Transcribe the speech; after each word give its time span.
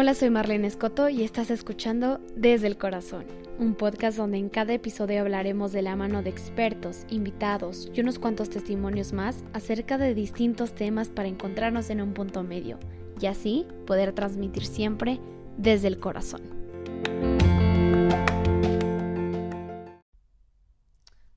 Hola, 0.00 0.14
soy 0.14 0.30
Marlene 0.30 0.68
Escoto 0.68 1.08
y 1.08 1.24
estás 1.24 1.50
escuchando 1.50 2.20
Desde 2.36 2.68
el 2.68 2.78
Corazón, 2.78 3.26
un 3.58 3.74
podcast 3.74 4.16
donde 4.16 4.38
en 4.38 4.48
cada 4.48 4.72
episodio 4.72 5.20
hablaremos 5.20 5.72
de 5.72 5.82
la 5.82 5.96
mano 5.96 6.22
de 6.22 6.30
expertos, 6.30 7.04
invitados 7.08 7.90
y 7.92 8.00
unos 8.00 8.20
cuantos 8.20 8.48
testimonios 8.48 9.12
más 9.12 9.42
acerca 9.54 9.98
de 9.98 10.14
distintos 10.14 10.72
temas 10.72 11.08
para 11.08 11.26
encontrarnos 11.26 11.90
en 11.90 12.00
un 12.00 12.14
punto 12.14 12.44
medio 12.44 12.78
y 13.20 13.26
así 13.26 13.66
poder 13.88 14.12
transmitir 14.12 14.66
siempre 14.66 15.18
desde 15.56 15.88
el 15.88 15.98
corazón. 15.98 16.42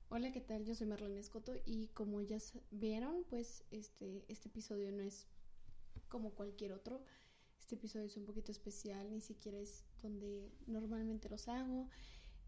Hola, 0.08 0.30
¿qué 0.30 0.40
tal? 0.40 0.64
Yo 0.64 0.76
soy 0.76 0.86
Marlene 0.86 1.18
Escoto 1.18 1.52
y 1.66 1.88
como 1.88 2.20
ya 2.20 2.38
vieron, 2.70 3.24
pues 3.28 3.64
este, 3.72 4.24
este 4.28 4.46
episodio 4.50 4.92
no 4.92 5.02
es 5.02 5.26
como 6.08 6.30
cualquier 6.30 6.72
otro 6.74 7.00
este 7.62 7.76
episodio 7.76 8.06
es 8.06 8.16
un 8.16 8.24
poquito 8.24 8.50
especial, 8.50 9.08
ni 9.12 9.20
siquiera 9.20 9.56
es 9.56 9.84
donde 10.02 10.50
normalmente 10.66 11.28
los 11.28 11.46
hago, 11.46 11.88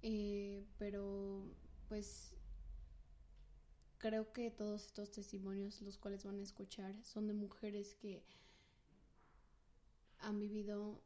eh, 0.03 0.65
pero 0.77 1.47
pues 1.89 2.35
creo 3.99 4.33
que 4.33 4.51
todos 4.51 4.87
estos 4.87 5.13
testimonios, 5.13 5.81
los 5.83 5.99
cuales 5.99 6.25
van 6.25 6.41
a 6.41 6.43
escuchar, 6.43 7.01
son 7.05 7.29
de 7.29 7.33
mujeres 7.33 7.95
que 7.95 8.25
han 10.19 10.41
vivido 10.41 11.01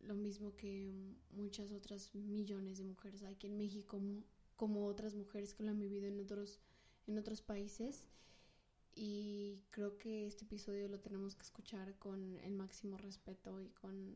lo 0.00 0.14
mismo 0.14 0.56
que 0.56 0.94
muchas 1.30 1.70
otras 1.70 2.14
millones 2.14 2.78
de 2.78 2.84
mujeres 2.84 3.22
aquí 3.24 3.46
en 3.46 3.58
México, 3.58 4.00
como, 4.56 4.86
otras 4.86 5.14
mujeres 5.14 5.52
que 5.52 5.64
lo 5.64 5.70
han 5.70 5.78
vivido 5.78 6.06
en 6.06 6.18
otros, 6.18 6.60
en 7.06 7.18
otros 7.18 7.42
países 7.42 8.08
y 9.02 9.62
creo 9.70 9.96
que 9.96 10.26
este 10.26 10.44
episodio 10.44 10.86
lo 10.86 11.00
tenemos 11.00 11.34
que 11.34 11.40
escuchar 11.40 11.98
con 11.98 12.36
el 12.40 12.52
máximo 12.52 12.98
respeto 12.98 13.58
y 13.62 13.70
con 13.70 14.14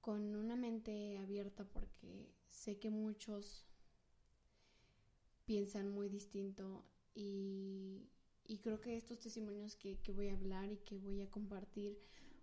con 0.00 0.34
una 0.34 0.56
mente 0.56 1.16
abierta 1.18 1.64
porque 1.64 2.34
sé 2.48 2.80
que 2.80 2.90
muchos 2.90 3.64
piensan 5.44 5.90
muy 5.90 6.08
distinto 6.08 6.84
y, 7.14 8.08
y 8.48 8.58
creo 8.58 8.80
que 8.80 8.96
estos 8.96 9.20
testimonios 9.20 9.76
que, 9.76 10.00
que, 10.00 10.10
voy 10.10 10.30
a 10.30 10.34
hablar 10.34 10.72
y 10.72 10.78
que 10.78 10.98
voy 10.98 11.20
a 11.22 11.30
compartir, 11.30 12.00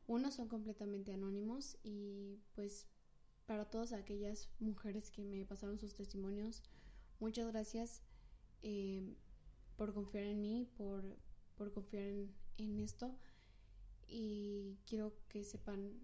unos 0.08 0.36
son 0.36 0.48
completamente 0.48 1.12
anónimos 1.12 1.78
y 1.84 2.40
pues 2.54 2.88
para 3.46 3.70
todas 3.70 3.92
aquellas 3.92 4.50
mujeres 4.60 5.12
que 5.12 5.26
me 5.26 5.46
pasaron 5.46 5.78
sus 5.78 5.96
testimonios, 5.96 6.64
muchas 7.20 7.48
gracias. 7.48 8.04
Eh, 8.62 9.18
por 9.76 9.94
confiar 9.94 10.26
en 10.26 10.42
mí, 10.42 10.68
por, 10.78 11.18
por 11.56 11.72
confiar 11.72 12.04
en, 12.58 12.80
esto. 12.80 13.18
Y 14.08 14.78
quiero 14.86 15.18
que 15.28 15.44
sepan 15.44 16.00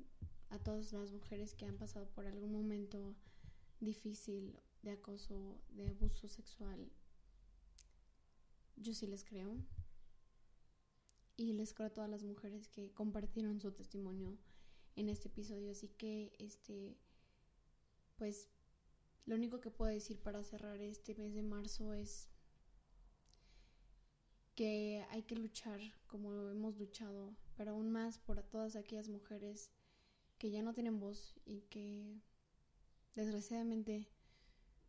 a 0.49 0.59
todas 0.59 0.91
las 0.91 1.11
mujeres 1.11 1.55
que 1.55 1.65
han 1.65 1.77
pasado 1.77 2.09
por 2.09 2.25
algún 2.25 2.51
momento 2.51 3.15
difícil 3.79 4.59
de 4.81 4.91
acoso, 4.91 5.61
de 5.69 5.87
abuso 5.87 6.27
sexual. 6.27 6.91
Yo 8.75 8.93
sí 8.93 9.07
les 9.07 9.23
creo. 9.23 9.55
Y 11.37 11.53
les 11.53 11.73
creo 11.73 11.87
a 11.87 11.93
todas 11.93 12.09
las 12.09 12.23
mujeres 12.23 12.67
que 12.67 12.91
compartieron 12.93 13.59
su 13.59 13.71
testimonio 13.71 14.37
en 14.95 15.09
este 15.09 15.27
episodio. 15.29 15.71
Así 15.71 15.87
que, 15.87 16.33
este, 16.39 16.97
pues, 18.17 18.49
lo 19.25 19.35
único 19.35 19.59
que 19.59 19.71
puedo 19.71 19.91
decir 19.91 20.19
para 20.19 20.43
cerrar 20.43 20.81
este 20.81 21.15
mes 21.15 21.33
de 21.33 21.43
marzo 21.43 21.93
es 21.93 22.30
que 24.61 25.03
hay 25.09 25.23
que 25.23 25.35
luchar 25.35 25.79
como 26.05 26.51
hemos 26.51 26.77
luchado, 26.77 27.35
pero 27.57 27.71
aún 27.71 27.91
más 27.91 28.19
por 28.19 28.43
todas 28.43 28.75
aquellas 28.75 29.09
mujeres 29.09 29.71
que 30.37 30.51
ya 30.51 30.61
no 30.61 30.71
tienen 30.75 30.99
voz 30.99 31.33
y 31.45 31.61
que 31.61 32.21
desgraciadamente 33.15 34.07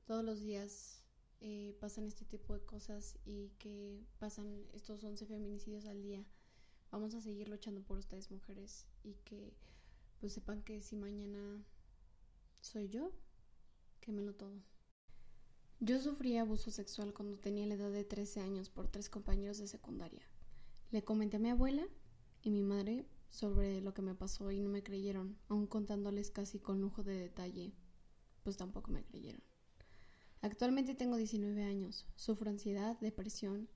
todos 0.05 0.23
los 0.23 0.41
días 0.43 1.07
eh, 1.41 1.75
pasan 1.81 2.07
este 2.07 2.27
tipo 2.27 2.53
de 2.53 2.63
cosas 2.67 3.19
y 3.25 3.49
que 3.59 4.05
pasan 4.19 4.67
estos 4.75 5.03
11 5.05 5.25
feminicidios 5.25 5.87
al 5.87 6.03
día. 6.03 6.23
Vamos 6.91 7.15
a 7.15 7.23
seguir 7.23 7.49
luchando 7.49 7.83
por 7.83 7.97
ustedes 7.97 8.31
mujeres 8.31 8.87
y 9.03 9.15
que 9.25 9.55
pues 10.21 10.35
sepan 10.35 10.63
que 10.63 10.83
si 10.83 10.97
mañana 10.97 11.65
soy 12.61 12.91
yo, 12.91 13.11
quémelo 14.03 14.35
todo. 14.35 14.72
Yo 15.85 16.01
sufrí 16.01 16.37
abuso 16.37 16.71
sexual 16.71 17.13
cuando 17.13 17.39
tenía 17.39 17.67
la 17.67 17.75
edad 17.75 17.91
de 17.91 18.05
13 18.05 18.39
años 18.39 18.71
por 18.71 18.87
tres 18.87 19.11
compañeros 19.11 19.59
de 19.59 19.67
secundaria. 19.67 20.23
Le 20.93 21.03
comenté 21.03 21.39
a 21.39 21.41
mi 21.41 21.51
abuela 21.51 21.85
y 22.41 22.53
mi 22.53 22.63
madre 22.63 23.05
sobre 23.31 23.81
lo 23.81 23.93
que 23.93 24.01
me 24.01 24.15
pasó 24.15 24.53
y 24.53 24.61
no 24.61 24.69
me 24.69 24.85
creyeron, 24.85 25.37
aun 25.49 25.67
contándoles 25.67 26.31
casi 26.31 26.61
con 26.61 26.81
lujo 26.81 27.03
de 27.03 27.19
detalle, 27.19 27.73
pues 28.45 28.57
tampoco 28.57 28.93
me 28.93 29.03
creyeron. 29.03 29.43
Actualmente 30.41 30.95
tengo 30.95 31.17
19 31.17 31.65
años, 31.65 32.07
sufro 32.15 32.49
ansiedad, 32.49 32.97
depresión 33.01 33.69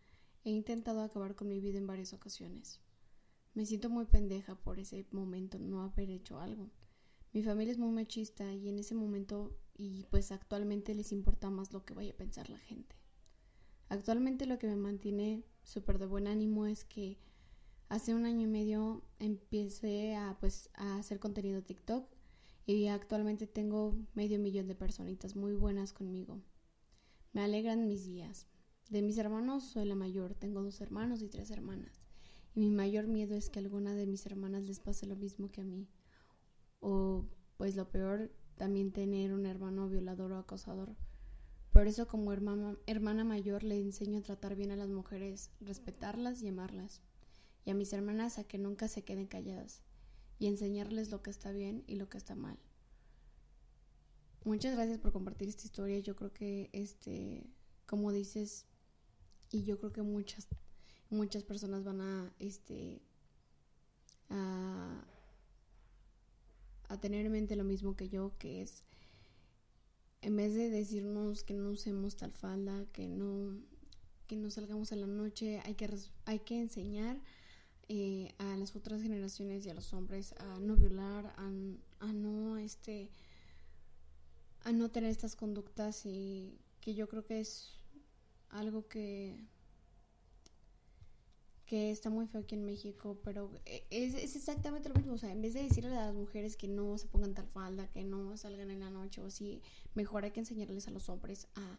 he 0.45 0.51
intentado 0.51 1.01
acabar 1.01 1.35
con 1.35 1.49
mi 1.49 1.59
vida 1.59 1.79
en 1.79 1.89
varias 1.89 2.13
ocasiones. 2.13 2.79
Me 3.53 3.67
siento 3.67 3.91
muy 3.91 4.05
pendeja 4.05 4.55
por 4.55 4.79
ese 4.79 5.09
momento 5.11 5.59
no 5.59 5.83
haber 5.83 6.11
hecho 6.11 6.39
algo. 6.39 6.71
Mi 7.37 7.43
familia 7.43 7.73
es 7.73 7.79
muy 7.79 7.91
machista 7.91 8.51
y 8.55 8.71
en 8.71 8.79
ese 8.79 8.95
momento 8.95 9.55
y 9.77 10.07
pues 10.09 10.33
actualmente 10.33 10.95
les 10.95 11.13
importa 11.13 11.51
más 11.51 11.71
lo 11.71 11.85
que 11.85 11.93
vaya 11.93 12.13
a 12.13 12.17
pensar 12.17 12.49
la 12.49 12.57
gente. 12.57 12.97
Actualmente 13.91 14.47
lo 14.47 14.59
que 14.59 14.67
me 14.69 14.77
mantiene 14.77 15.45
súper 15.63 15.99
de 15.99 16.07
buen 16.07 16.29
ánimo 16.29 16.65
es 16.65 16.87
que 16.87 17.19
hace 17.91 18.15
un 18.15 18.25
año 18.25 18.41
y 18.41 18.51
medio 18.51 19.03
empecé 19.19 20.17
a 20.17 20.39
pues 20.41 20.71
a 20.77 20.97
hacer 20.97 21.21
contenido 21.21 21.63
TikTok 21.63 22.09
y 22.65 22.87
actualmente 22.87 23.47
tengo 23.47 23.95
medio 24.15 24.39
millón 24.39 24.67
de 24.67 24.75
personitas 24.75 25.37
muy 25.37 25.53
buenas 25.53 25.93
conmigo. 25.93 26.41
Me 27.35 27.43
alegran 27.43 27.87
mis 27.87 28.07
días. 28.07 28.47
De 28.89 29.03
mis 29.03 29.19
hermanos 29.19 29.63
soy 29.63 29.85
la 29.85 29.95
mayor, 29.95 30.35
tengo 30.35 30.63
dos 30.63 30.81
hermanos 30.81 31.21
y 31.21 31.29
tres 31.29 31.51
hermanas. 31.51 32.01
Y 32.55 32.61
mi 32.61 32.71
mayor 32.71 33.09
miedo 33.09 33.35
es 33.35 33.51
que 33.51 33.59
alguna 33.59 33.95
de 33.95 34.07
mis 34.07 34.25
hermanas 34.25 34.63
les 34.63 34.81
pase 34.81 35.05
lo 35.05 35.17
mismo 35.17 35.53
que 35.53 35.61
a 35.61 35.65
mí. 35.65 35.87
O 36.81 37.25
pues 37.57 37.75
lo 37.77 37.91
peor, 37.91 38.31
también 38.57 38.93
tener 38.93 39.33
un 39.33 39.47
hermano 39.47 39.89
violador 39.89 40.33
o 40.33 40.39
acosador. 40.39 40.95
Por 41.73 41.87
eso 41.87 42.07
como 42.07 42.33
hermana, 42.33 42.77
hermana 42.87 43.25
mayor 43.25 43.63
le 43.63 43.79
enseño 43.81 44.19
a 44.19 44.23
tratar 44.23 44.57
bien 44.57 44.71
a 44.71 44.77
las 44.77 44.89
mujeres, 44.89 45.51
respetarlas 45.61 46.43
y 46.43 46.49
amarlas. 46.49 47.03
Y 47.65 47.71
a 47.71 47.75
mis 47.75 47.93
hermanas 47.93 48.39
a 48.39 48.45
que 48.45 48.59
nunca 48.59 48.89
se 48.89 49.03
queden 49.03 49.27
calladas 49.27 49.83
y 50.39 50.47
enseñarles 50.47 51.11
lo 51.11 51.23
que 51.23 51.31
está 51.31 51.51
bien 51.51 51.83
y 51.87 51.97
lo 51.97 52.09
que 52.09 52.19
está 52.19 52.35
mal. 52.35 52.59
Muchas 54.45 54.77
gracias 54.77 54.99
por 54.99 55.13
compartir 55.13 55.49
esta 55.49 55.65
historia. 55.65 55.99
Yo 55.99 56.15
creo 56.15 56.33
que 56.33 56.71
este, 56.73 57.51
como 57.85 58.13
dices, 58.13 58.67
y 59.51 59.65
yo 59.65 59.79
creo 59.79 59.93
que 59.93 60.03
muchas 60.03 60.47
muchas 61.11 61.43
personas 61.45 61.85
van 61.85 62.01
a 62.01 62.35
este 62.39 63.01
a 64.29 65.05
a 66.89 66.99
tener 66.99 67.27
en 67.27 67.33
mente 67.33 67.57
lo 67.57 67.65
mismo 67.65 67.97
que 67.97 68.09
yo, 68.09 68.33
que 68.39 68.63
es 68.63 68.85
en 70.23 70.37
vez 70.37 70.55
de 70.55 70.71
decirnos 70.71 71.45
que 71.45 71.55
no 71.55 71.71
usemos 71.71 72.17
tal 72.17 72.33
falda, 72.33 72.85
que 72.93 73.07
no 73.07 73.57
que 74.27 74.37
no 74.37 74.51
salgamos 74.51 74.91
a 74.91 74.97
la 74.97 75.07
noche, 75.07 75.61
hay 75.65 75.75
que 75.75 75.89
hay 76.25 76.41
que 76.41 76.59
enseñar 76.59 77.21
eh, 77.89 78.35
a 78.39 78.57
las 78.57 78.73
futuras 78.73 79.01
generaciones 79.01 79.65
y 79.65 79.71
a 79.71 79.75
los 79.75 79.93
hombres 79.93 80.35
a 80.39 80.59
no 80.59 80.77
violar, 80.77 81.27
a, 81.37 81.51
a 82.01 82.13
no 82.13 82.57
este 82.57 83.09
a 84.65 84.73
no 84.73 84.91
tener 84.91 85.11
estas 85.11 85.37
conductas 85.37 86.05
y 86.07 86.59
que 86.81 86.95
yo 86.95 87.09
creo 87.09 87.25
que 87.25 87.39
es 87.39 87.71
algo 88.49 88.89
que 88.89 89.47
que 91.67 91.91
está 91.91 92.11
muy 92.11 92.29
feo 92.29 92.43
aquí 92.43 92.55
en 92.55 92.65
México, 92.65 93.19
pero 93.25 93.51
eh, 93.67 93.85
es, 93.91 94.37
exactamente 94.37 94.89
lo 94.89 94.95
mismo. 94.95 95.15
O 95.15 95.19
sea, 95.19 95.33
en 95.33 95.43
vez 95.43 95.53
de 95.53 95.65
decirle 95.65 95.97
a 95.97 96.07
las 96.07 96.15
mujeres 96.15 96.57
que 96.57 96.69
no 96.69 96.97
se 96.97 97.09
pongan 97.09 97.35
tal 97.35 97.49
falda, 97.49 97.89
que 97.91 98.05
no 98.05 98.37
salgan 98.37 98.71
en 98.71 98.81
la 98.81 98.91
noche 98.91 99.21
o 99.21 99.27
así, 99.27 99.61
mejor 99.95 100.25
hay 100.25 100.31
que 100.31 100.41
enseñarles 100.41 100.87
a 100.87 100.93
los 100.93 101.09
hombres 101.09 101.49
a 101.57 101.79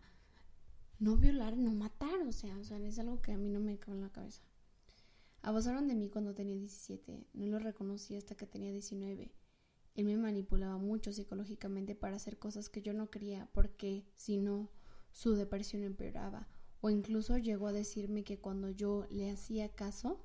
no 0.99 1.15
violar, 1.15 1.55
no 1.57 1.71
matar. 1.71 2.21
O 2.27 2.33
sea, 2.33 2.57
o 2.57 2.63
sea 2.65 2.77
es 2.79 2.99
algo 2.99 3.21
que 3.21 3.31
a 3.31 3.37
mí 3.37 3.49
no 3.49 3.61
me 3.61 3.79
cabe 3.79 3.97
en 3.97 4.03
la 4.03 4.11
cabeza. 4.11 4.41
Abusaron 5.41 5.87
de 5.87 5.95
mí 5.95 6.09
cuando 6.09 6.35
tenía 6.35 6.55
17. 6.55 7.27
No 7.33 7.45
lo 7.47 7.59
reconocí 7.59 8.17
hasta 8.17 8.35
que 8.35 8.45
tenía 8.45 8.71
19. 8.71 9.31
Él 9.95 10.05
me 10.05 10.17
manipulaba 10.17 10.77
mucho 10.77 11.13
psicológicamente 11.13 11.95
para 11.95 12.17
hacer 12.17 12.37
cosas 12.37 12.69
que 12.69 12.81
yo 12.81 12.93
no 12.93 13.09
quería, 13.09 13.49
porque 13.53 14.05
si 14.15 14.37
no, 14.37 14.69
su 15.11 15.33
depresión 15.33 15.83
empeoraba 15.83 16.47
o 16.81 16.89
incluso 16.89 17.37
llegó 17.37 17.67
a 17.67 17.73
decirme 17.73 18.23
que 18.23 18.39
cuando 18.39 18.69
yo 18.69 19.05
le 19.09 19.31
hacía 19.31 19.69
caso, 19.69 20.19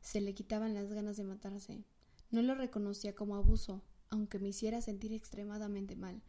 se 0.00 0.20
le 0.20 0.34
quitaban 0.34 0.74
las 0.74 0.92
ganas 0.92 1.16
de 1.16 1.24
matarse. 1.24 1.84
No 2.30 2.42
lo 2.42 2.54
reconocía 2.54 3.14
como 3.14 3.36
abuso, 3.36 3.82
aunque 4.10 4.38
me 4.38 4.48
hiciera 4.48 4.80
sentir 4.80 5.12
extremadamente 5.12 5.96
mal, 5.96 6.22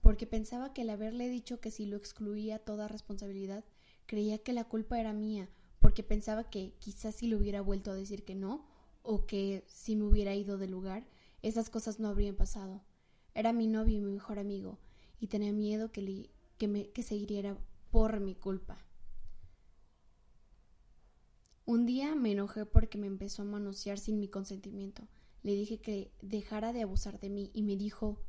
porque 0.00 0.26
pensaba 0.26 0.72
que 0.72 0.82
el 0.82 0.90
haberle 0.90 1.28
dicho 1.28 1.60
que 1.60 1.70
si 1.70 1.86
lo 1.86 1.96
excluía 1.96 2.58
toda 2.58 2.88
responsabilidad, 2.88 3.64
creía 4.06 4.38
que 4.38 4.52
la 4.52 4.64
culpa 4.64 4.98
era 4.98 5.12
mía, 5.12 5.48
porque 5.80 6.02
pensaba 6.02 6.48
que 6.50 6.74
quizás 6.78 7.16
si 7.16 7.28
le 7.28 7.36
hubiera 7.36 7.60
vuelto 7.60 7.90
a 7.90 7.94
decir 7.94 8.24
que 8.24 8.34
no, 8.34 8.66
o 9.02 9.26
que 9.26 9.64
si 9.68 9.96
me 9.96 10.04
hubiera 10.04 10.34
ido 10.34 10.58
del 10.58 10.70
lugar, 10.70 11.06
esas 11.42 11.70
cosas 11.70 12.00
no 12.00 12.08
habrían 12.08 12.36
pasado. 12.36 12.82
Era 13.34 13.52
mi 13.52 13.66
novio 13.66 13.96
y 13.96 14.00
mi 14.00 14.12
mejor 14.12 14.38
amigo, 14.38 14.78
y 15.20 15.28
tenía 15.28 15.52
miedo 15.52 15.92
que, 15.92 16.30
que, 16.56 16.68
me, 16.68 16.90
que 16.90 17.02
se 17.02 17.14
hiriera 17.14 17.56
por 17.90 18.20
mi 18.20 18.34
culpa. 18.34 18.84
Un 21.68 21.84
día 21.84 22.14
me 22.14 22.32
enojé 22.32 22.64
porque 22.64 22.96
me 22.96 23.08
empezó 23.08 23.42
a 23.42 23.44
manosear 23.44 23.98
sin 23.98 24.18
mi 24.18 24.28
consentimiento. 24.28 25.06
Le 25.42 25.54
dije 25.54 25.82
que 25.82 26.10
dejara 26.22 26.72
de 26.72 26.80
abusar 26.80 27.20
de 27.20 27.28
mí 27.28 27.50
y 27.52 27.62
me 27.62 27.76
dijo 27.76 28.22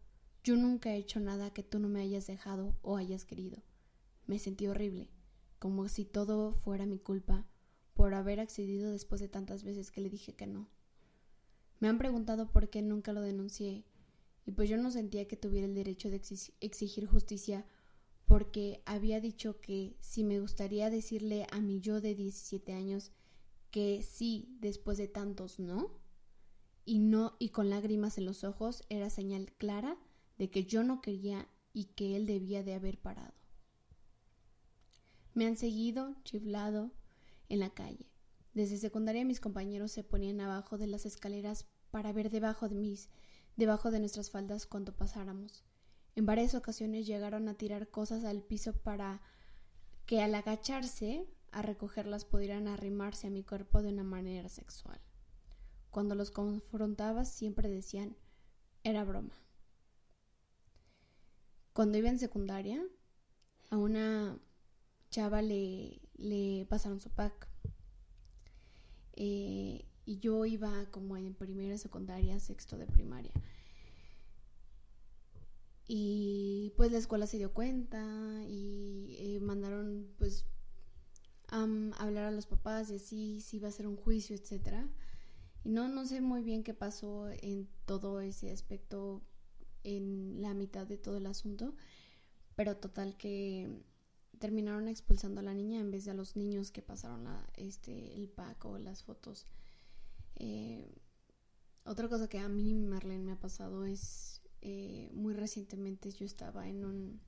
yo 0.43 0.57
nunca 0.57 0.93
he 0.93 0.97
hecho 0.97 1.21
nada 1.21 1.53
que 1.53 1.63
tú 1.63 1.79
no 1.79 1.87
me 1.87 2.01
hayas 2.01 2.27
dejado 2.27 2.75
o 2.81 2.97
hayas 2.97 3.23
querido. 3.23 3.63
Me 4.27 4.39
sentí 4.39 4.67
horrible, 4.67 5.07
como 5.57 5.87
si 5.87 6.03
todo 6.03 6.51
fuera 6.51 6.85
mi 6.85 6.99
culpa 6.99 7.47
por 7.93 8.13
haber 8.13 8.41
accedido 8.41 8.91
después 8.91 9.21
de 9.21 9.29
tantas 9.29 9.63
veces 9.63 9.89
que 9.89 10.01
le 10.01 10.09
dije 10.09 10.35
que 10.35 10.45
no. 10.45 10.67
Me 11.79 11.87
han 11.87 11.97
preguntado 11.97 12.51
por 12.51 12.69
qué 12.69 12.81
nunca 12.81 13.13
lo 13.13 13.21
denuncié, 13.21 13.85
y 14.45 14.51
pues 14.51 14.67
yo 14.67 14.75
no 14.75 14.91
sentía 14.91 15.29
que 15.29 15.37
tuviera 15.37 15.65
el 15.65 15.75
derecho 15.75 16.09
de 16.09 16.21
exigir 16.59 17.05
justicia 17.07 17.65
porque 18.25 18.81
había 18.85 19.21
dicho 19.21 19.61
que 19.61 19.95
si 20.01 20.25
me 20.25 20.41
gustaría 20.41 20.89
decirle 20.89 21.47
a 21.51 21.61
mi 21.61 21.79
yo 21.79 22.01
de 22.01 22.15
17 22.15 22.73
años 22.73 23.13
que 23.71 24.03
sí 24.03 24.57
después 24.59 24.97
de 24.97 25.07
tantos 25.07 25.59
no, 25.59 25.99
y 26.85 26.99
no 26.99 27.35
y 27.39 27.49
con 27.49 27.69
lágrimas 27.69 28.17
en 28.17 28.25
los 28.25 28.43
ojos 28.43 28.83
era 28.89 29.09
señal 29.09 29.51
clara 29.53 29.97
de 30.37 30.49
que 30.49 30.65
yo 30.65 30.83
no 30.83 31.01
quería 31.01 31.47
y 31.73 31.85
que 31.85 32.15
él 32.15 32.25
debía 32.25 32.63
de 32.63 32.73
haber 32.73 32.99
parado. 32.99 33.33
Me 35.33 35.45
han 35.45 35.55
seguido, 35.55 36.15
chiflado, 36.23 36.91
en 37.47 37.59
la 37.59 37.69
calle. 37.69 38.09
Desde 38.53 38.77
secundaria 38.77 39.23
mis 39.25 39.39
compañeros 39.39 39.91
se 39.91 40.03
ponían 40.03 40.41
abajo 40.41 40.77
de 40.77 40.87
las 40.87 41.05
escaleras 41.05 41.67
para 41.91 42.11
ver 42.11 42.29
debajo 42.29 42.67
de 42.69 42.75
mis, 42.75 43.09
debajo 43.55 43.91
de 43.91 43.99
nuestras 43.99 44.31
faldas 44.31 44.65
cuando 44.65 44.95
pasáramos. 44.95 45.63
En 46.15 46.25
varias 46.25 46.55
ocasiones 46.55 47.05
llegaron 47.05 47.47
a 47.47 47.53
tirar 47.53 47.89
cosas 47.89 48.23
al 48.23 48.41
piso 48.41 48.73
para 48.73 49.21
que 50.05 50.21
al 50.21 50.33
agacharse 50.33 51.27
a 51.51 51.61
recogerlas 51.61 52.25
pudieran 52.25 52.67
arrimarse 52.67 53.27
a 53.27 53.29
mi 53.29 53.43
cuerpo 53.43 53.81
de 53.81 53.89
una 53.89 54.03
manera 54.03 54.49
sexual. 54.49 54.99
Cuando 55.91 56.15
los 56.15 56.31
confrontaba 56.31 57.25
siempre 57.25 57.69
decían 57.69 58.15
era 58.83 59.03
broma. 59.03 59.33
Cuando 61.73 61.97
iba 61.97 62.09
en 62.09 62.19
secundaria, 62.19 62.83
a 63.69 63.77
una 63.77 64.37
chava 65.09 65.41
le, 65.41 66.01
le 66.15 66.65
pasaron 66.69 66.99
su 66.99 67.09
pack. 67.09 67.47
Eh, 69.13 69.85
y 70.05 70.19
yo 70.19 70.45
iba 70.45 70.89
como 70.91 71.17
en 71.17 71.33
primera 71.33 71.77
secundaria, 71.77 72.39
sexto 72.39 72.77
de 72.77 72.87
primaria. 72.87 73.33
Y 75.87 76.73
pues 76.77 76.91
la 76.91 76.99
escuela 76.99 77.27
se 77.27 77.37
dio 77.37 77.53
cuenta 77.53 77.99
y 78.47 79.15
eh, 79.19 79.39
mandaron 79.39 80.07
pues 80.17 80.45
a 81.51 81.63
hablar 81.97 82.25
a 82.25 82.31
los 82.31 82.45
papás 82.45 82.89
y 82.89 82.95
así 82.95 83.41
si 83.41 83.57
iba 83.57 83.67
a 83.67 83.71
ser 83.71 83.87
un 83.87 83.95
juicio, 83.95 84.35
etcétera. 84.35 84.87
Y 85.63 85.69
no, 85.69 85.87
no 85.87 86.05
sé 86.05 86.21
muy 86.21 86.41
bien 86.41 86.63
qué 86.63 86.73
pasó 86.73 87.29
en 87.41 87.67
todo 87.85 88.21
ese 88.21 88.51
aspecto 88.51 89.21
en 89.83 90.41
la 90.41 90.53
mitad 90.53 90.87
de 90.87 90.97
todo 90.97 91.17
el 91.17 91.25
asunto, 91.25 91.75
pero 92.55 92.77
total 92.77 93.17
que 93.17 93.83
terminaron 94.39 94.87
expulsando 94.87 95.41
a 95.41 95.43
la 95.43 95.53
niña 95.53 95.79
en 95.79 95.91
vez 95.91 96.05
de 96.05 96.11
a 96.11 96.13
los 96.13 96.35
niños 96.35 96.71
que 96.71 96.81
pasaron 96.81 97.25
la, 97.25 97.49
este, 97.55 98.15
el 98.15 98.29
pack 98.29 98.65
o 98.65 98.77
las 98.77 99.03
fotos. 99.03 99.45
Eh, 100.35 100.89
otra 101.83 102.07
cosa 102.07 102.27
que 102.29 102.39
a 102.39 102.47
mí, 102.47 102.73
Marlene, 102.73 103.23
me 103.23 103.31
ha 103.33 103.39
pasado 103.39 103.85
es 103.85 104.41
eh, 104.61 105.09
muy 105.13 105.33
recientemente 105.33 106.11
yo 106.11 106.25
estaba 106.25 106.67
en 106.67 106.85
un 106.85 107.21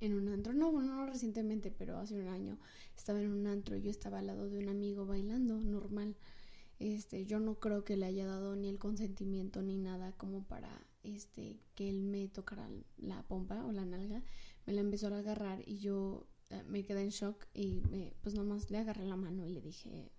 en 0.00 0.14
un 0.14 0.28
antro, 0.28 0.52
no, 0.52 0.72
no 0.82 1.06
recientemente, 1.06 1.70
pero 1.70 1.98
hace 1.98 2.20
un 2.20 2.28
año 2.28 2.58
estaba 2.96 3.20
en 3.20 3.30
un 3.30 3.46
antro 3.46 3.76
y 3.76 3.82
yo 3.82 3.90
estaba 3.90 4.18
al 4.18 4.26
lado 4.26 4.48
de 4.48 4.58
un 4.58 4.68
amigo 4.68 5.06
bailando 5.06 5.60
normal. 5.60 6.16
Este, 6.78 7.24
yo 7.24 7.40
no 7.40 7.58
creo 7.58 7.84
que 7.84 7.96
le 7.96 8.06
haya 8.06 8.26
dado 8.26 8.54
ni 8.54 8.68
el 8.68 8.78
consentimiento 8.78 9.62
ni 9.62 9.78
nada 9.78 10.12
como 10.12 10.44
para 10.44 10.68
este, 11.04 11.58
que 11.74 11.88
él 11.88 12.02
me 12.02 12.28
tocara 12.28 12.68
la 12.98 13.22
pompa 13.22 13.64
o 13.64 13.72
la 13.72 13.84
nalga, 13.84 14.22
me 14.66 14.72
la 14.72 14.80
empezó 14.80 15.08
a 15.08 15.18
agarrar 15.18 15.62
y 15.66 15.78
yo 15.78 16.26
eh, 16.50 16.62
me 16.68 16.84
quedé 16.84 17.02
en 17.02 17.10
shock 17.10 17.46
y 17.54 17.80
me, 17.90 18.12
pues 18.22 18.34
nomás 18.34 18.70
le 18.70 18.78
agarré 18.78 19.06
la 19.06 19.16
mano 19.16 19.46
y 19.46 19.50
le 19.50 19.60
dije, 19.60 20.10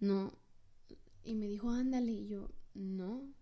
no. 0.00 0.32
Y 1.22 1.34
me 1.34 1.46
dijo, 1.46 1.70
ándale, 1.70 2.12
y 2.12 2.26
yo, 2.26 2.50
no. 2.74 3.32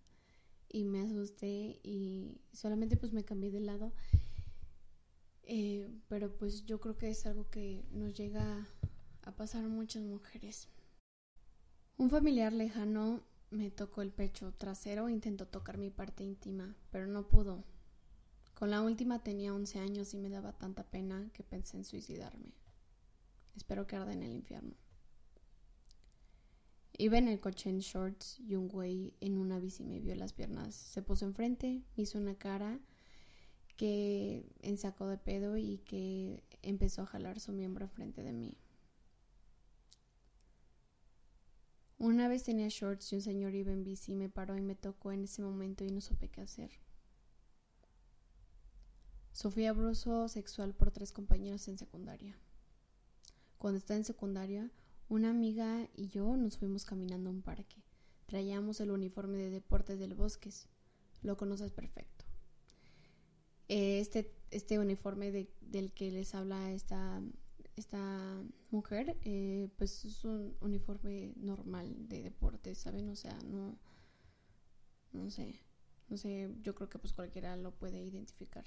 Y 0.69 0.84
me 0.84 1.00
asusté 1.00 1.81
y 1.82 2.38
solamente 2.52 2.96
pues 2.96 3.12
me 3.12 3.25
cambié 3.25 3.50
de 3.50 3.60
lado. 3.60 3.92
Eh, 5.52 5.91
pero 6.06 6.37
pues 6.37 6.64
yo 6.64 6.79
creo 6.79 6.97
que 6.97 7.11
es 7.11 7.26
algo 7.26 7.50
que 7.50 7.85
nos 7.91 8.14
llega 8.14 8.69
a 9.23 9.35
pasar 9.35 9.64
a 9.64 9.69
muchas 9.69 10.05
mujeres. 10.05 10.69
Un 11.97 12.08
familiar 12.08 12.52
lejano 12.52 13.25
me 13.50 13.73
tocó 13.73 14.02
el 14.02 14.12
pecho 14.12 14.55
trasero 14.56 15.08
e 15.08 15.12
intentó 15.12 15.49
tocar 15.49 15.76
mi 15.76 15.91
parte 15.91 16.23
íntima, 16.23 16.76
pero 16.93 17.08
no 17.08 17.26
pudo. 17.26 17.64
Con 18.55 18.70
la 18.70 18.81
última 18.81 19.25
tenía 19.25 19.52
11 19.52 19.81
años 19.81 20.14
y 20.14 20.19
me 20.19 20.31
daba 20.31 20.52
tanta 20.52 20.88
pena 20.88 21.29
que 21.32 21.43
pensé 21.43 21.79
en 21.79 21.85
suicidarme. 21.85 22.55
Espero 23.56 23.88
que 23.88 23.97
arde 23.97 24.12
en 24.12 24.23
el 24.23 24.37
infierno. 24.37 24.76
Iba 26.97 27.19
en 27.19 27.26
el 27.26 27.41
coche 27.41 27.70
en 27.70 27.81
shorts 27.81 28.38
y 28.38 28.55
un 28.55 28.69
güey 28.69 29.17
en 29.19 29.37
una 29.37 29.58
bici 29.58 29.82
me 29.82 29.99
vio 29.99 30.14
las 30.14 30.32
piernas. 30.32 30.76
Se 30.76 31.02
puso 31.02 31.25
enfrente, 31.25 31.82
me 31.97 32.05
hizo 32.05 32.19
una 32.19 32.37
cara 32.37 32.79
que 33.80 34.44
en 34.60 34.76
sacó 34.76 35.06
de 35.06 35.16
pedo 35.16 35.56
y 35.56 35.78
que 35.78 36.44
empezó 36.60 37.00
a 37.00 37.06
jalar 37.06 37.40
su 37.40 37.50
miembro 37.50 37.88
frente 37.88 38.22
de 38.22 38.34
mí. 38.34 38.58
Una 41.96 42.28
vez 42.28 42.42
tenía 42.42 42.68
shorts 42.68 43.10
y 43.10 43.16
un 43.16 43.22
señor 43.22 43.54
iba 43.54 43.72
en 43.72 43.82
bici, 43.82 44.14
me 44.14 44.28
paró 44.28 44.58
y 44.58 44.60
me 44.60 44.74
tocó 44.74 45.12
en 45.12 45.24
ese 45.24 45.40
momento 45.40 45.82
y 45.82 45.90
no 45.90 46.02
supe 46.02 46.28
qué 46.28 46.42
hacer. 46.42 46.70
Sofía 49.32 49.70
abuso 49.70 50.28
sexual 50.28 50.74
por 50.74 50.90
tres 50.90 51.10
compañeros 51.10 51.66
en 51.68 51.78
secundaria. 51.78 52.36
Cuando 53.56 53.78
estaba 53.78 53.96
en 53.96 54.04
secundaria, 54.04 54.70
una 55.08 55.30
amiga 55.30 55.88
y 55.96 56.08
yo 56.08 56.36
nos 56.36 56.58
fuimos 56.58 56.84
caminando 56.84 57.30
a 57.30 57.32
un 57.32 57.40
parque. 57.40 57.82
Traíamos 58.26 58.78
el 58.82 58.90
uniforme 58.90 59.38
de 59.38 59.49
deportes 59.49 59.99
del 59.99 60.14
bosques. 60.14 60.68
Lo 61.22 61.38
conoces 61.38 61.72
perfecto. 61.72 62.29
Este, 63.72 64.34
este 64.50 64.80
uniforme 64.80 65.30
del 65.60 65.92
que 65.92 66.10
les 66.10 66.34
habla 66.34 66.72
esta 66.72 67.22
esta 67.76 68.42
mujer, 68.70 69.16
eh, 69.22 69.68
pues 69.76 70.04
es 70.04 70.24
un 70.24 70.56
uniforme 70.60 71.32
normal 71.36 72.08
de 72.08 72.22
deporte, 72.22 72.74
¿saben? 72.74 73.08
O 73.08 73.16
sea, 73.16 73.36
no, 73.44 73.78
no 75.12 75.30
sé, 75.30 75.60
no 76.08 76.16
sé, 76.16 76.54
yo 76.62 76.74
creo 76.74 76.88
que 76.88 76.98
pues 76.98 77.12
cualquiera 77.12 77.56
lo 77.56 77.72
puede 77.72 78.02
identificar. 78.02 78.64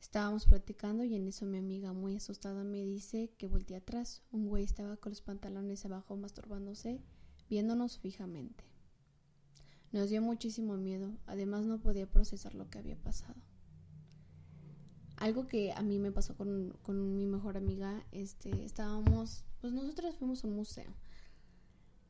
Estábamos 0.00 0.46
platicando 0.46 1.04
y 1.04 1.14
en 1.14 1.26
eso 1.26 1.46
mi 1.46 1.58
amiga 1.58 1.92
muy 1.92 2.16
asustada 2.16 2.64
me 2.64 2.84
dice 2.84 3.30
que 3.38 3.46
volteé 3.46 3.76
atrás. 3.76 4.22
Un 4.30 4.48
güey 4.48 4.64
estaba 4.64 4.96
con 4.96 5.10
los 5.10 5.22
pantalones 5.22 5.84
abajo 5.84 6.16
masturbándose, 6.16 7.00
viéndonos 7.48 7.98
fijamente. 7.98 8.64
Nos 9.92 10.10
dio 10.10 10.20
muchísimo 10.20 10.76
miedo, 10.76 11.16
además 11.26 11.64
no 11.64 11.80
podía 11.80 12.10
procesar 12.10 12.54
lo 12.54 12.68
que 12.68 12.78
había 12.78 12.96
pasado. 12.96 13.40
Algo 15.16 15.46
que 15.46 15.72
a 15.72 15.82
mí 15.82 15.98
me 15.98 16.12
pasó 16.12 16.36
con, 16.36 16.76
con 16.82 17.16
mi 17.16 17.26
mejor 17.26 17.56
amiga, 17.56 18.04
este, 18.12 18.64
estábamos, 18.64 19.44
pues 19.60 19.72
nosotros 19.72 20.16
fuimos 20.16 20.44
a 20.44 20.48
un 20.48 20.56
museo 20.56 20.92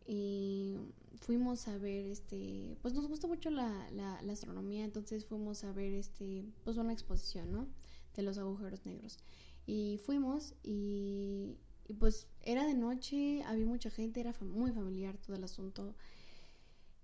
y 0.06 0.76
fuimos 1.20 1.66
a 1.68 1.78
ver, 1.78 2.06
este, 2.06 2.76
pues 2.82 2.94
nos 2.94 3.08
gusta 3.08 3.26
mucho 3.26 3.50
la, 3.50 3.90
la, 3.92 4.32
astronomía, 4.32 4.84
entonces 4.84 5.24
fuimos 5.24 5.64
a 5.64 5.72
ver, 5.72 5.92
este, 5.94 6.44
pues 6.64 6.76
una 6.76 6.92
exposición, 6.92 7.52
¿no? 7.52 7.68
De 8.14 8.22
los 8.22 8.38
agujeros 8.38 8.86
negros. 8.86 9.18
Y 9.66 9.98
fuimos 10.04 10.54
y 10.62 11.56
pues 11.98 12.26
era 12.42 12.66
de 12.66 12.74
noche, 12.74 13.42
había 13.44 13.66
mucha 13.66 13.90
gente, 13.90 14.20
era 14.20 14.34
muy 14.40 14.72
familiar 14.72 15.16
todo 15.18 15.36
el 15.36 15.44
asunto 15.44 15.94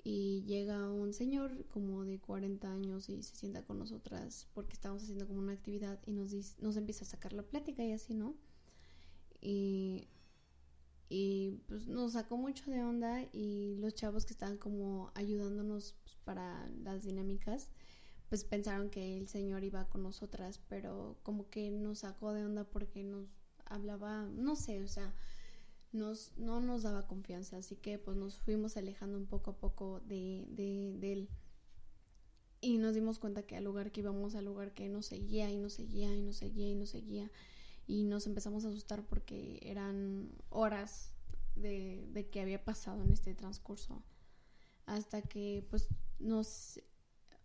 y 0.04 0.42
llega 0.46 0.90
un 0.90 1.12
señor 1.12 1.64
como 1.68 2.04
de 2.04 2.18
40 2.18 2.72
años 2.72 3.08
y 3.08 3.22
se 3.22 3.36
sienta 3.36 3.62
con 3.62 3.78
nosotras 3.78 4.48
porque 4.52 4.72
estábamos 4.72 5.02
haciendo 5.02 5.26
como 5.28 5.40
una 5.40 5.52
actividad 5.52 6.00
y 6.06 6.12
nos, 6.12 6.32
nos 6.60 6.76
empieza 6.76 7.04
a 7.04 7.08
sacar 7.08 7.32
la 7.32 7.42
plática 7.42 7.84
y 7.84 7.92
así, 7.92 8.14
¿no? 8.14 8.34
Y, 9.40 10.08
y 11.08 11.60
pues 11.66 11.86
nos 11.86 12.12
sacó 12.12 12.36
mucho 12.36 12.70
de 12.70 12.82
onda 12.82 13.22
y 13.32 13.76
los 13.78 13.94
chavos 13.94 14.24
que 14.24 14.32
estaban 14.32 14.56
como 14.58 15.12
ayudándonos 15.14 15.94
pues, 16.04 16.16
para 16.24 16.68
las 16.82 17.02
dinámicas 17.02 17.68
pues 18.28 18.44
pensaron 18.44 18.88
que 18.88 19.18
el 19.18 19.28
señor 19.28 19.62
iba 19.62 19.88
con 19.88 20.02
nosotras 20.02 20.60
pero 20.68 21.18
como 21.22 21.50
que 21.50 21.70
nos 21.70 22.00
sacó 22.00 22.32
de 22.32 22.44
onda 22.44 22.64
porque 22.64 23.04
nos 23.04 23.28
hablaba, 23.72 24.22
no 24.34 24.56
sé, 24.56 24.82
o 24.82 24.88
sea, 24.88 25.12
nos, 25.92 26.32
no 26.36 26.60
nos 26.60 26.82
daba 26.82 27.06
confianza, 27.06 27.58
así 27.58 27.76
que 27.76 27.98
pues 27.98 28.16
nos 28.16 28.38
fuimos 28.38 28.76
alejando 28.76 29.18
un 29.18 29.26
poco 29.26 29.52
a 29.52 29.56
poco 29.58 30.00
de, 30.00 30.46
de, 30.48 31.12
él. 31.12 31.28
y 32.60 32.78
nos 32.78 32.94
dimos 32.94 33.18
cuenta 33.18 33.42
que 33.42 33.56
al 33.56 33.64
lugar 33.64 33.92
que 33.92 34.00
íbamos, 34.00 34.34
al 34.34 34.46
lugar 34.46 34.72
que 34.72 34.88
nos 34.88 35.06
seguía 35.06 35.50
y 35.50 35.58
nos 35.58 35.74
seguía 35.74 36.14
y 36.14 36.22
nos 36.22 36.36
seguía 36.36 36.68
y 36.70 36.74
nos 36.74 36.90
seguía 36.90 37.30
y 37.86 38.04
nos 38.04 38.26
empezamos 38.26 38.64
a 38.64 38.68
asustar 38.68 39.04
porque 39.06 39.58
eran 39.62 40.30
horas 40.50 41.12
de, 41.56 42.06
de 42.12 42.28
que 42.28 42.40
había 42.40 42.64
pasado 42.64 43.02
en 43.02 43.12
este 43.12 43.34
transcurso 43.34 44.02
hasta 44.86 45.22
que 45.22 45.66
pues 45.68 45.88
nos 46.18 46.80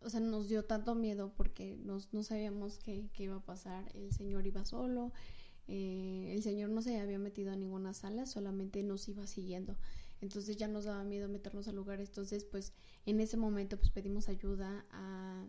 o 0.01 0.09
sea, 0.09 0.19
nos 0.19 0.47
dio 0.47 0.65
tanto 0.65 0.95
miedo 0.95 1.33
porque 1.35 1.77
nos, 1.77 2.13
no 2.13 2.23
sabíamos 2.23 2.77
qué, 2.79 3.09
qué, 3.13 3.23
iba 3.23 3.37
a 3.37 3.45
pasar. 3.45 3.89
El 3.95 4.11
señor 4.13 4.45
iba 4.45 4.63
solo, 4.65 5.11
eh, 5.67 6.31
el 6.33 6.43
señor 6.43 6.69
no 6.69 6.81
se 6.81 6.99
había 6.99 7.19
metido 7.19 7.51
a 7.51 7.55
ninguna 7.55 7.93
sala, 7.93 8.25
solamente 8.25 8.83
nos 8.83 9.07
iba 9.07 9.27
siguiendo. 9.27 9.77
Entonces 10.21 10.57
ya 10.57 10.67
nos 10.67 10.85
daba 10.85 11.03
miedo 11.03 11.29
meternos 11.29 11.67
al 11.67 11.75
lugar. 11.75 11.99
Entonces, 11.99 12.43
pues 12.43 12.73
en 13.05 13.19
ese 13.19 13.37
momento 13.37 13.77
pues 13.77 13.91
pedimos 13.91 14.29
ayuda 14.29 14.85
a, 14.91 15.45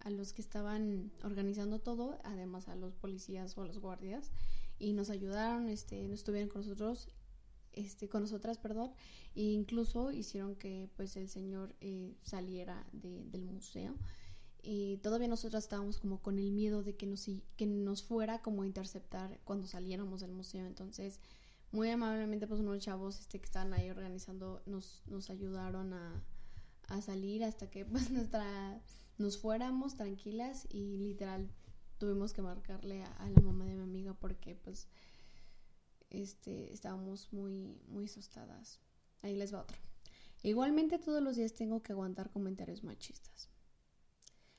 a 0.00 0.10
los 0.10 0.32
que 0.32 0.42
estaban 0.42 1.12
organizando 1.22 1.78
todo, 1.78 2.18
además 2.24 2.68
a 2.68 2.76
los 2.76 2.94
policías 2.94 3.56
o 3.56 3.62
a 3.62 3.66
los 3.66 3.78
guardias, 3.78 4.30
y 4.78 4.92
nos 4.92 5.10
ayudaron, 5.10 5.68
este, 5.68 6.06
no 6.08 6.14
estuvieron 6.14 6.48
con 6.48 6.62
nosotros 6.62 7.08
este, 7.78 8.08
con 8.08 8.22
nosotras, 8.22 8.58
perdón, 8.58 8.92
e 9.34 9.42
incluso 9.42 10.10
hicieron 10.10 10.56
que 10.56 10.88
pues 10.96 11.16
el 11.16 11.28
señor 11.28 11.74
eh, 11.80 12.16
saliera 12.22 12.84
del 12.92 13.44
museo. 13.44 13.94
Y 14.70 14.98
todavía 14.98 15.28
nosotras 15.28 15.64
estábamos 15.64 15.96
como 15.96 16.20
con 16.20 16.38
el 16.38 16.50
miedo 16.50 16.82
de 16.82 16.94
que 16.94 17.06
nos, 17.06 17.26
que 17.56 17.64
nos 17.64 18.02
fuera 18.02 18.42
como 18.42 18.64
a 18.64 18.66
interceptar 18.66 19.40
cuando 19.44 19.66
saliéramos 19.66 20.20
del 20.20 20.32
museo. 20.32 20.66
Entonces, 20.66 21.20
muy 21.72 21.88
amablemente 21.88 22.46
pues 22.46 22.60
unos 22.60 22.78
chavos 22.78 23.18
este, 23.18 23.38
que 23.38 23.46
estaban 23.46 23.72
ahí 23.72 23.88
organizando 23.88 24.60
nos, 24.66 25.04
nos 25.06 25.30
ayudaron 25.30 25.94
a, 25.94 26.22
a 26.88 27.00
salir 27.00 27.44
hasta 27.44 27.70
que 27.70 27.84
pues 27.86 28.10
nuestra 28.10 28.78
nos 29.16 29.38
fuéramos 29.38 29.96
tranquilas 29.96 30.66
y 30.68 30.98
literal 30.98 31.48
tuvimos 31.96 32.34
que 32.34 32.42
marcarle 32.42 33.04
a 33.04 33.30
la 33.30 33.40
mamá 33.40 33.64
de 33.64 33.74
mi 33.74 33.84
amiga 33.84 34.12
porque 34.12 34.54
pues 34.54 34.86
este, 36.10 36.74
estábamos 36.74 37.32
muy, 37.32 37.80
muy 37.88 38.04
asustadas. 38.04 38.80
Ahí 39.22 39.34
les 39.34 39.54
va 39.54 39.62
otro. 39.62 39.78
Igualmente 40.42 40.98
todos 40.98 41.22
los 41.22 41.36
días 41.36 41.54
tengo 41.54 41.82
que 41.82 41.92
aguantar 41.92 42.30
comentarios 42.30 42.84
machistas. 42.84 43.48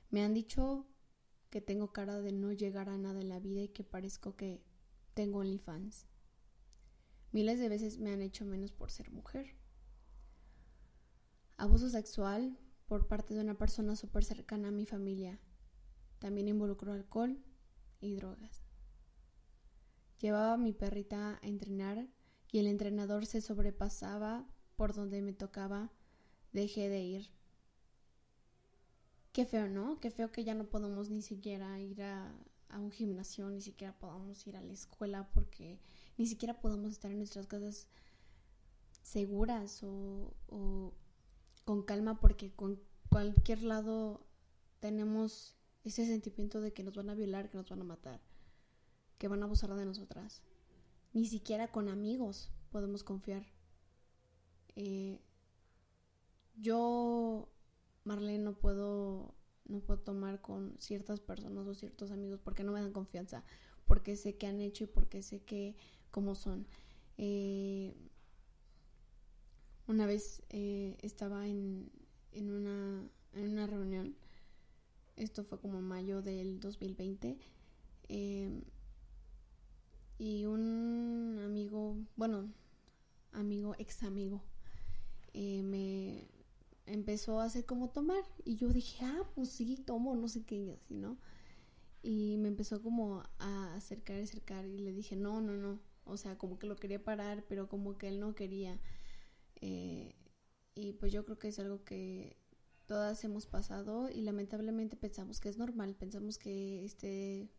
Me 0.10 0.24
han 0.24 0.34
dicho 0.34 0.88
que 1.50 1.62
tengo 1.62 1.92
cara 1.92 2.20
de 2.20 2.32
no 2.32 2.52
llegar 2.52 2.90
a 2.90 2.98
nada 2.98 3.22
en 3.22 3.30
la 3.30 3.40
vida 3.40 3.62
y 3.62 3.70
que 3.70 3.84
parezco 3.84 4.36
que 4.36 4.64
tengo 5.14 5.40
OnlyFans. 5.40 6.08
Miles 7.32 7.60
de 7.60 7.70
veces 7.70 8.00
me 8.00 8.12
han 8.12 8.22
hecho 8.22 8.46
menos 8.46 8.72
por 8.72 8.90
ser 8.90 9.12
mujer. 9.12 9.56
Abuso 11.58 11.90
sexual 11.90 12.58
por 12.88 13.08
parte 13.08 13.36
de 13.36 13.42
una 13.42 13.58
persona 13.58 13.96
súper 13.96 14.24
cercana 14.24 14.70
a 14.70 14.72
mi 14.72 14.86
familia. 14.86 15.40
También 16.18 16.48
involucró 16.48 16.94
alcohol 16.94 17.44
y 18.00 18.16
drogas. 18.16 18.64
Llevaba 20.20 20.54
a 20.54 20.58
mi 20.58 20.74
perrita 20.74 21.40
a 21.42 21.48
entrenar 21.48 22.08
y 22.52 22.60
el 22.60 22.68
entrenador 22.68 23.26
se 23.26 23.42
sobrepasaba 23.42 24.50
por 24.76 24.94
donde 24.94 25.22
me 25.22 25.34
tocaba. 25.34 25.92
Dejé 26.52 26.90
de 26.90 27.02
ir. 27.02 27.39
Qué 29.32 29.46
feo, 29.46 29.68
¿no? 29.68 30.00
Qué 30.00 30.12
feo 30.12 30.32
que 30.32 30.44
ya 30.44 30.54
no 30.54 30.66
podemos 30.66 31.10
ni 31.10 31.22
siquiera 31.22 31.80
ir 31.80 32.02
a, 32.02 32.34
un 32.78 32.92
gimnasio, 32.92 33.50
ni 33.50 33.62
siquiera 33.62 33.98
podamos 33.98 34.46
ir 34.46 34.56
a 34.56 34.62
la 34.62 34.74
escuela 34.74 35.30
porque 35.34 35.80
ni 36.18 36.28
siquiera 36.28 36.60
podemos 36.60 36.92
estar 36.92 37.10
en 37.10 37.18
nuestras 37.18 37.48
casas 37.48 37.88
seguras 39.02 39.82
o, 39.84 40.34
o 40.48 40.94
con 41.66 41.82
calma 41.84 42.20
porque 42.20 42.52
con 42.52 42.80
cualquier 43.10 43.64
lado 43.64 44.22
tenemos 44.80 45.56
ese 45.84 46.06
sentimiento 46.06 46.62
de 46.62 46.74
que 46.74 46.84
nos 46.84 46.96
van 46.96 47.10
a 47.10 47.16
violar, 47.16 47.50
que 47.50 47.58
nos 47.58 47.70
van 47.70 47.82
a 47.82 47.86
matar 47.86 48.22
que 49.20 49.28
van 49.28 49.44
a 49.44 49.46
abusar 49.46 49.76
de 49.76 49.86
nosotras. 49.86 50.42
Ni 51.14 51.26
siquiera 51.26 51.72
con 51.72 51.90
amigos 51.90 52.50
podemos 52.72 53.04
confiar. 53.04 53.46
Eh, 54.76 55.20
yo, 56.56 57.50
Marlene, 58.10 58.44
no 58.44 58.54
puedo, 58.54 59.36
no 59.66 59.82
puedo 59.82 60.00
tomar 60.00 60.42
con 60.42 60.76
ciertas 60.80 61.20
personas 61.20 61.68
o 61.68 61.76
ciertos 61.76 62.10
amigos 62.10 62.40
porque 62.44 62.64
no 62.64 62.72
me 62.72 62.82
dan 62.82 62.92
confianza, 62.92 63.44
porque 63.86 64.16
sé 64.16 64.36
qué 64.36 64.48
han 64.48 64.60
hecho 64.62 64.86
y 64.86 64.88
porque 64.88 65.22
sé 65.22 65.42
que 65.42 65.76
cómo 66.10 66.34
son. 66.34 66.66
Eh, 67.20 67.94
una 69.86 70.08
vez 70.08 70.42
eh, 70.50 70.98
estaba 71.04 71.48
en, 71.48 71.92
en, 72.32 72.50
una, 72.50 73.08
en 73.34 73.52
una 73.52 73.68
reunión, 73.68 74.16
esto 75.16 75.44
fue 75.44 75.60
como 75.60 75.80
mayo 75.80 76.24
del 76.24 76.60
2020, 76.60 77.38
y 80.18 80.46
un 80.46 81.40
amigo, 81.46 81.96
bueno, 82.16 82.50
amigo, 83.34 83.76
ex 83.78 84.02
amigo, 84.02 84.42
eh, 85.34 85.62
me 85.62 86.39
empezó 86.90 87.40
a 87.40 87.46
hacer 87.46 87.66
como 87.66 87.90
tomar 87.90 88.24
y 88.44 88.56
yo 88.56 88.70
dije, 88.70 89.06
ah, 89.06 89.24
pues 89.36 89.50
sí, 89.50 89.78
tomo, 89.78 90.16
no 90.16 90.28
sé 90.28 90.44
qué, 90.44 90.56
y 90.56 90.70
así, 90.72 90.96
¿no? 90.96 91.18
Y 92.02 92.38
me 92.38 92.48
empezó 92.48 92.82
como 92.82 93.24
a 93.40 93.76
acercar, 93.76 94.18
acercar 94.18 94.66
y 94.66 94.80
le 94.80 94.94
dije, 94.94 95.16
no, 95.16 95.42
no, 95.42 95.54
no, 95.54 95.80
o 96.06 96.18
sea, 96.18 96.38
como 96.38 96.58
que 96.60 96.68
lo 96.68 96.76
quería 96.76 97.04
parar, 97.04 97.46
pero 97.48 97.70
como 97.70 97.98
que 97.98 98.08
él 98.08 98.20
no 98.20 98.36
quería. 98.36 98.80
Eh, 99.62 100.16
y 100.76 100.94
pues 100.94 101.12
yo 101.12 101.26
creo 101.26 101.40
que 101.40 101.50
es 101.50 101.60
algo 101.60 101.84
que 101.84 102.38
todas 102.88 103.24
hemos 103.24 103.46
pasado 103.46 104.10
y 104.10 104.22
lamentablemente 104.22 104.96
pensamos 104.98 105.40
que 105.40 105.50
es 105.50 105.58
normal, 105.58 105.96
pensamos 105.96 106.38
que 106.38 106.84
este 106.84 107.50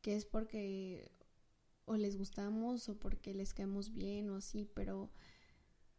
que 0.00 0.16
es 0.16 0.24
porque 0.24 1.10
o 1.84 1.96
les 1.96 2.16
gustamos 2.16 2.88
o 2.88 2.98
porque 2.98 3.34
les 3.34 3.54
caemos 3.54 3.92
bien 3.92 4.30
o 4.30 4.36
así, 4.36 4.68
pero 4.74 5.10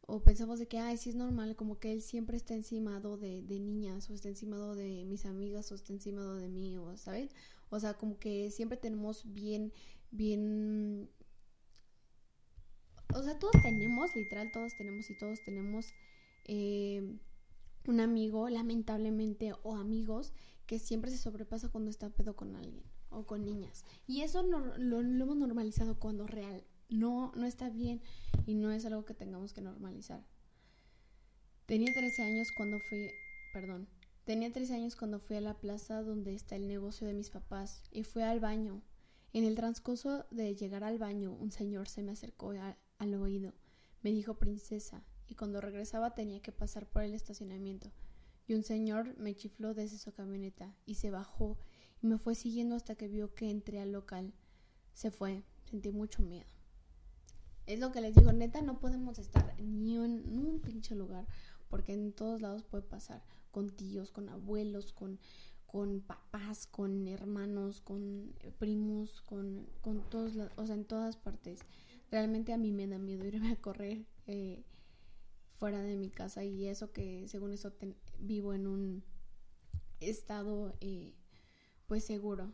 o 0.05 0.21
pensamos 0.23 0.59
de 0.59 0.67
que, 0.67 0.79
ay, 0.79 0.97
sí 0.97 1.09
es 1.09 1.15
normal, 1.15 1.55
como 1.55 1.79
que 1.79 1.91
él 1.91 2.01
siempre 2.01 2.37
está 2.37 2.53
encimado 2.53 3.17
de, 3.17 3.41
de 3.41 3.59
niñas, 3.59 4.09
o 4.09 4.13
está 4.13 4.29
encimado 4.29 4.75
de 4.75 5.05
mis 5.05 5.25
amigas, 5.25 5.71
o 5.71 5.75
está 5.75 5.93
encimado 5.93 6.35
de 6.35 6.49
mí, 6.49 6.77
o, 6.77 6.97
¿sabes? 6.97 7.31
O 7.69 7.79
sea, 7.79 7.95
como 7.95 8.19
que 8.19 8.51
siempre 8.51 8.77
tenemos 8.77 9.33
bien, 9.33 9.71
bien... 10.11 11.09
O 13.15 13.21
sea, 13.23 13.37
todos 13.39 13.53
tenemos, 13.61 14.15
literal, 14.15 14.51
todos 14.51 14.73
tenemos 14.77 15.09
y 15.09 15.17
todos 15.17 15.39
tenemos 15.43 15.93
eh, 16.45 17.17
un 17.87 17.99
amigo, 17.99 18.49
lamentablemente, 18.49 19.53
o 19.63 19.75
amigos, 19.75 20.33
que 20.65 20.79
siempre 20.79 21.11
se 21.11 21.17
sobrepasa 21.17 21.69
cuando 21.69 21.89
está 21.89 22.09
pedo 22.09 22.35
con 22.35 22.55
alguien 22.55 22.83
o 23.09 23.25
con 23.25 23.45
niñas. 23.45 23.85
Y 24.07 24.21
eso 24.21 24.43
lo, 24.43 24.77
lo, 24.77 24.99
hemos 24.99 25.37
normalizado 25.37 25.99
cuando 25.99 26.27
real. 26.27 26.63
No, 26.89 27.31
no 27.35 27.45
está 27.45 27.69
bien 27.69 28.01
y 28.45 28.53
no 28.53 28.71
es 28.71 28.85
algo 28.85 29.05
que 29.05 29.13
tengamos 29.13 29.53
que 29.53 29.61
normalizar. 29.61 30.25
Tenía 31.65 31.93
13 31.93 32.23
años 32.23 32.51
cuando 32.51 32.79
fui, 32.79 33.09
perdón, 33.53 33.87
tenía 34.25 34.51
13 34.51 34.75
años 34.75 34.95
cuando 34.95 35.19
fui 35.19 35.37
a 35.37 35.41
la 35.41 35.59
plaza 35.59 36.03
donde 36.03 36.33
está 36.33 36.55
el 36.55 36.67
negocio 36.67 37.07
de 37.07 37.13
mis 37.13 37.29
papás 37.29 37.83
y 37.91 38.03
fui 38.03 38.21
al 38.21 38.39
baño. 38.39 38.81
En 39.31 39.45
el 39.45 39.55
transcurso 39.55 40.25
de 40.29 40.55
llegar 40.55 40.83
al 40.83 40.99
baño, 40.99 41.31
un 41.31 41.51
señor 41.51 41.87
se 41.87 42.03
me 42.03 42.11
acercó 42.11 42.53
al 42.99 43.13
oído. 43.15 43.53
Me 44.01 44.11
dijo 44.11 44.35
princesa 44.35 45.03
y 45.27 45.35
cuando 45.35 45.61
regresaba 45.61 46.13
tenía 46.13 46.41
que 46.41 46.51
pasar 46.51 46.87
por 46.87 47.01
el 47.01 47.13
estacionamiento. 47.13 47.91
Y 48.45 48.53
un 48.53 48.63
señor 48.63 49.17
me 49.17 49.35
chifló 49.35 49.73
desde 49.73 49.97
su 49.97 50.11
camioneta 50.11 50.75
y 50.85 50.95
se 50.95 51.09
bajó 51.09 51.57
y 52.01 52.07
me 52.07 52.17
fue 52.17 52.35
siguiendo 52.35 52.75
hasta 52.75 52.95
que 52.95 53.07
vio 53.07 53.33
que 53.33 53.49
entré 53.49 53.79
al 53.79 53.93
local. 53.93 54.33
Se 54.93 55.09
fue, 55.09 55.43
sentí 55.69 55.89
mucho 55.89 56.21
miedo. 56.21 56.49
Es 57.65 57.79
lo 57.79 57.91
que 57.91 58.01
les 58.01 58.15
digo, 58.15 58.31
neta, 58.33 58.61
no 58.61 58.79
podemos 58.79 59.19
estar 59.19 59.55
ni 59.61 59.95
en 59.95 60.37
un 60.37 60.59
pinche 60.59 60.95
lugar, 60.95 61.25
porque 61.69 61.93
en 61.93 62.11
todos 62.11 62.41
lados 62.41 62.63
puede 62.63 62.83
pasar, 62.83 63.23
con 63.51 63.69
tíos, 63.69 64.11
con 64.11 64.27
abuelos, 64.27 64.91
con, 64.91 65.19
con 65.65 66.01
papás, 66.01 66.67
con 66.67 67.07
hermanos, 67.07 67.79
con 67.79 68.33
primos, 68.59 69.21
con, 69.21 69.65
con 69.81 70.01
todos, 70.09 70.33
o 70.57 70.65
sea, 70.65 70.75
en 70.75 70.85
todas 70.85 71.15
partes. 71.15 71.61
Realmente 72.11 72.51
a 72.51 72.57
mí 72.57 72.71
me 72.71 72.85
da 72.85 72.99
miedo 72.99 73.25
irme 73.27 73.51
a 73.51 73.55
correr 73.55 74.05
eh, 74.27 74.63
fuera 75.57 75.81
de 75.81 75.95
mi 75.95 76.09
casa 76.09 76.43
y 76.43 76.67
eso 76.67 76.91
que 76.91 77.27
según 77.29 77.53
eso 77.53 77.71
vivo 78.19 78.53
en 78.53 78.67
un 78.67 79.03
estado 80.01 80.75
eh, 80.81 81.13
pues 81.87 82.03
seguro, 82.03 82.53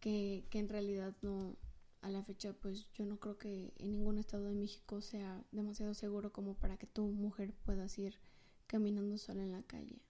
que, 0.00 0.44
que 0.50 0.58
en 0.58 0.68
realidad 0.68 1.14
no, 1.22 1.56
a 2.02 2.10
la 2.10 2.22
fecha 2.22 2.52
pues 2.52 2.90
yo 2.92 3.04
no 3.04 3.18
creo 3.18 3.36
que 3.38 3.74
en 3.78 3.90
ningún 3.92 4.18
estado 4.18 4.44
de 4.46 4.54
México 4.54 5.00
sea 5.00 5.44
demasiado 5.52 5.94
seguro 5.94 6.32
como 6.32 6.54
para 6.54 6.76
que 6.76 6.86
tu 6.86 7.06
mujer 7.08 7.52
puedas 7.64 7.98
ir 7.98 8.18
caminando 8.66 9.18
sola 9.18 9.42
en 9.42 9.52
la 9.52 9.62
calle. 9.62 10.00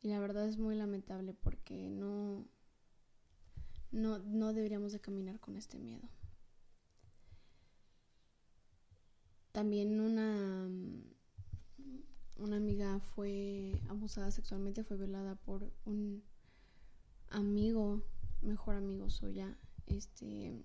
Y 0.00 0.08
la 0.08 0.20
verdad 0.20 0.46
es 0.46 0.58
muy 0.58 0.76
lamentable 0.76 1.34
porque 1.34 1.90
no, 1.90 2.46
no, 3.90 4.18
no 4.18 4.52
deberíamos 4.52 4.92
de 4.92 5.00
caminar 5.00 5.40
con 5.40 5.56
este 5.56 5.78
miedo. 5.78 6.08
También 9.52 10.00
una, 10.00 10.70
una 12.36 12.56
amiga 12.56 13.00
fue 13.00 13.80
abusada 13.88 14.30
sexualmente, 14.30 14.84
fue 14.84 14.96
violada 14.96 15.34
por 15.34 15.72
un 15.84 16.22
amigo, 17.30 18.04
mejor 18.40 18.76
amigo 18.76 19.10
suya, 19.10 19.58
este 19.86 20.64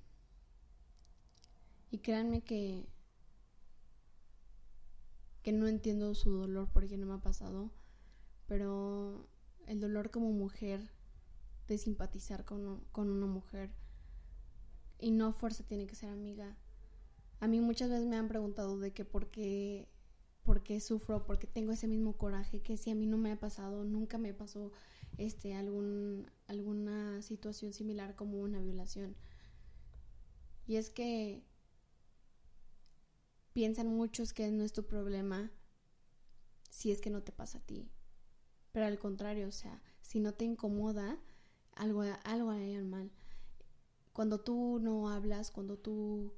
y 1.94 2.00
créanme 2.00 2.42
que 2.42 2.90
que 5.44 5.52
no 5.52 5.68
entiendo 5.68 6.16
su 6.16 6.32
dolor 6.32 6.70
porque 6.74 6.98
no 6.98 7.06
me 7.06 7.14
ha 7.14 7.22
pasado, 7.22 7.70
pero 8.48 9.30
el 9.68 9.80
dolor 9.80 10.10
como 10.10 10.32
mujer 10.32 10.90
de 11.68 11.78
simpatizar 11.78 12.46
con, 12.46 12.84
con 12.92 13.10
una 13.10 13.28
mujer 13.28 13.70
y 14.98 15.12
no 15.12 15.28
a 15.28 15.34
fuerza 15.34 15.64
tiene 15.68 15.86
que 15.86 15.94
ser 15.94 16.10
amiga. 16.10 16.58
A 17.42 17.48
mí 17.48 17.60
muchas 17.60 17.90
veces 17.90 18.08
me 18.08 18.16
han 18.16 18.28
preguntado 18.28 18.80
de 18.80 18.92
que 18.92 19.06
por 19.06 19.30
qué, 19.30 19.88
por 20.44 20.64
qué 20.64 20.80
sufro, 20.80 21.26
porque 21.28 21.46
tengo 21.46 21.74
ese 21.74 21.88
mismo 21.88 22.14
coraje, 22.18 22.62
que 22.62 22.78
si 22.78 22.90
a 22.90 22.96
mí 22.96 23.06
no 23.06 23.18
me 23.18 23.34
ha 23.34 23.40
pasado, 23.40 23.84
nunca 23.84 24.18
me 24.18 24.34
pasó 24.34 24.72
este 25.18 25.54
algún 25.54 26.32
alguna 26.48 27.22
situación 27.22 27.72
similar 27.72 28.16
como 28.16 28.40
una 28.40 28.62
violación. 28.62 29.16
Y 30.66 30.78
es 30.78 30.90
que 30.90 31.44
piensan 33.54 33.88
muchos 33.88 34.34
que 34.34 34.50
no 34.52 34.64
es 34.64 34.74
tu 34.74 34.86
problema 34.86 35.52
si 36.70 36.92
es 36.92 37.02
que 37.02 37.10
no 37.10 37.22
te 37.22 37.32
pasa 37.32 37.60
a 37.60 37.62
ti. 37.62 37.90
Pero 38.72 38.88
al 38.88 38.98
contrario, 38.98 39.48
o 39.48 39.52
sea, 39.52 39.82
si 40.02 40.20
no 40.20 40.34
te 40.34 40.46
incomoda, 40.46 41.20
algo, 41.76 42.04
algo 42.24 42.50
hay 42.50 42.78
mal. 42.80 43.12
Cuando 44.12 44.42
tú 44.42 44.80
no 44.82 45.10
hablas, 45.10 45.52
cuando 45.52 45.78
tú, 45.78 46.34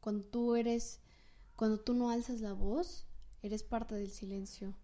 cuando 0.00 0.26
tú 0.26 0.56
eres, 0.56 1.00
cuando 1.56 1.80
tú 1.80 1.94
no 1.94 2.10
alzas 2.10 2.40
la 2.40 2.54
voz, 2.54 3.06
eres 3.42 3.62
parte 3.62 3.94
del 3.94 4.10
silencio. 4.10 4.74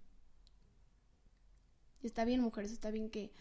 Está 2.02 2.24
bien, 2.24 2.40
mujeres, 2.40 2.72
está 2.72 2.90
bien 2.90 3.10
que 3.10 3.32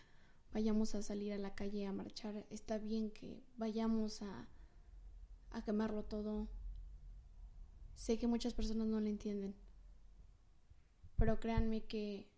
vayamos 0.54 0.96
a 0.96 1.02
salir 1.02 1.34
a 1.34 1.38
la 1.38 1.56
calle 1.56 1.86
a 1.86 1.94
marchar, 1.94 2.46
está 2.50 2.78
bien 2.78 3.12
que 3.12 3.44
vayamos 3.58 4.22
a, 4.22 4.48
a 5.52 5.64
quemarlo 5.64 6.04
todo, 6.04 6.50
Sé 8.00 8.18
que 8.18 8.28
muchas 8.28 8.54
personas 8.54 8.88
no 8.88 9.02
lo 9.02 9.08
entienden, 9.08 9.54
pero 11.18 11.38
créanme 11.42 11.84
que 11.84 12.32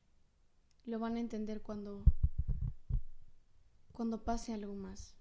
lo 0.86 0.98
van 0.98 1.18
a 1.18 1.20
entender 1.20 1.62
cuando 1.62 2.04
cuando 3.92 4.24
pase 4.24 4.56
algo 4.56 4.74
más. 4.74 5.14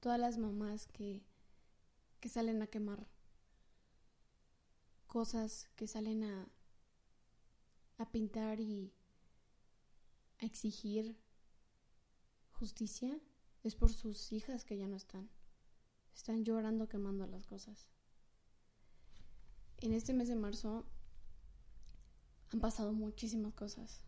Todas 0.00 0.18
las 0.18 0.38
mamás 0.38 0.88
que 0.88 1.22
que 2.18 2.28
salen 2.28 2.62
a 2.62 2.66
quemar 2.66 3.06
cosas, 5.06 5.68
que 5.76 5.86
salen 5.86 6.24
a 6.24 6.48
a 7.98 8.10
pintar 8.10 8.58
y 8.58 8.92
a 10.40 10.46
exigir 10.46 11.16
justicia 12.50 13.20
es 13.62 13.76
por 13.76 13.92
sus 13.92 14.32
hijas 14.32 14.64
que 14.64 14.76
ya 14.76 14.88
no 14.88 14.96
están. 14.96 15.30
Están 16.12 16.44
llorando 16.44 16.88
quemando 16.88 17.24
las 17.28 17.46
cosas 17.46 17.93
en 19.84 19.92
este 19.92 20.14
mes 20.14 20.28
de 20.28 20.34
marzo 20.34 20.86
han 22.50 22.60
pasado 22.60 22.94
muchísimas 22.94 23.52
cosas. 23.52 24.02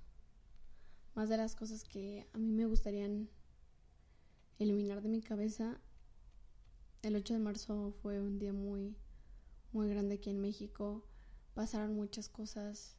Más 1.15 1.29
de 1.29 1.37
las 1.37 1.55
cosas 1.55 1.85
que 1.85 2.27
a 2.33 2.39
mí 2.39 2.51
me 2.51 2.65
gustarían 2.65 3.29
eliminar 4.59 5.03
de 5.03 5.11
mi 5.11 5.21
cabeza. 5.21 5.79
El 7.03 7.15
8 7.15 7.35
de 7.35 7.41
marzo 7.41 7.93
fue 8.01 8.23
un 8.23 8.39
día 8.39 8.55
muy, 8.55 8.97
muy 9.73 9.89
grande 9.91 10.15
aquí 10.15 10.31
en 10.31 10.41
México. 10.41 11.05
Pasaron 11.53 11.95
muchas 11.95 12.31
cosas. 12.31 12.97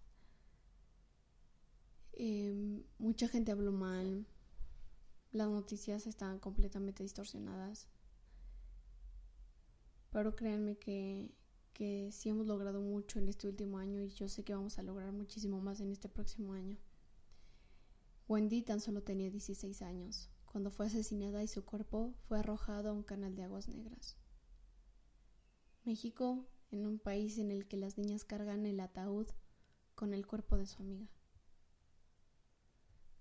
Em, 2.14 2.84
mucha 3.00 3.28
gente 3.28 3.52
habló 3.52 3.72
mal. 3.72 4.28
Las 5.32 5.50
noticias 5.50 6.06
estaban 6.06 6.38
completamente 6.38 7.02
distorsionadas. 7.02 7.88
Pero 10.12 10.36
créanme 10.36 10.78
que 10.78 11.32
que 11.78 12.12
sí 12.12 12.30
hemos 12.30 12.48
logrado 12.48 12.82
mucho 12.82 13.20
en 13.20 13.28
este 13.28 13.48
último 13.48 13.78
año 13.78 14.02
y 14.02 14.10
yo 14.10 14.28
sé 14.28 14.44
que 14.44 14.56
vamos 14.56 14.80
a 14.80 14.82
lograr 14.82 15.12
muchísimo 15.12 15.62
más 15.62 15.80
en 15.80 15.92
este 15.92 16.10
próximo 16.10 16.54
año. 16.54 16.76
Wendy 18.28 18.64
tan 18.64 18.80
solo 18.80 19.04
tenía 19.04 19.30
16 19.30 19.84
años 19.84 20.32
cuando 20.46 20.72
fue 20.72 20.88
asesinada 20.88 21.44
y 21.44 21.48
su 21.48 21.64
cuerpo 21.64 22.16
fue 22.28 22.40
arrojado 22.40 22.90
a 22.90 22.94
un 22.94 23.04
canal 23.04 23.36
de 23.36 23.44
aguas 23.44 23.68
negras. 23.68 24.18
México, 25.84 26.48
en 26.72 26.88
un 26.88 26.98
país 26.98 27.38
en 27.38 27.52
el 27.52 27.68
que 27.68 27.78
las 27.78 28.00
niñas 28.00 28.26
cargan 28.26 28.66
el 28.66 28.80
ataúd 28.80 29.28
con 29.94 30.16
el 30.16 30.26
cuerpo 30.26 30.58
de 30.58 30.66
su 30.66 30.82
amiga. 30.82 31.08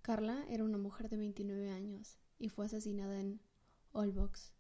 Carla 0.01 0.47
era 0.49 0.64
una 0.64 0.79
mujer 0.79 1.11
de 1.11 1.19
29 1.19 1.69
años 1.73 2.19
y 2.38 2.49
fue 2.49 2.64
asesinada 2.64 3.21
en 3.21 3.38
Olbox, 3.92 4.55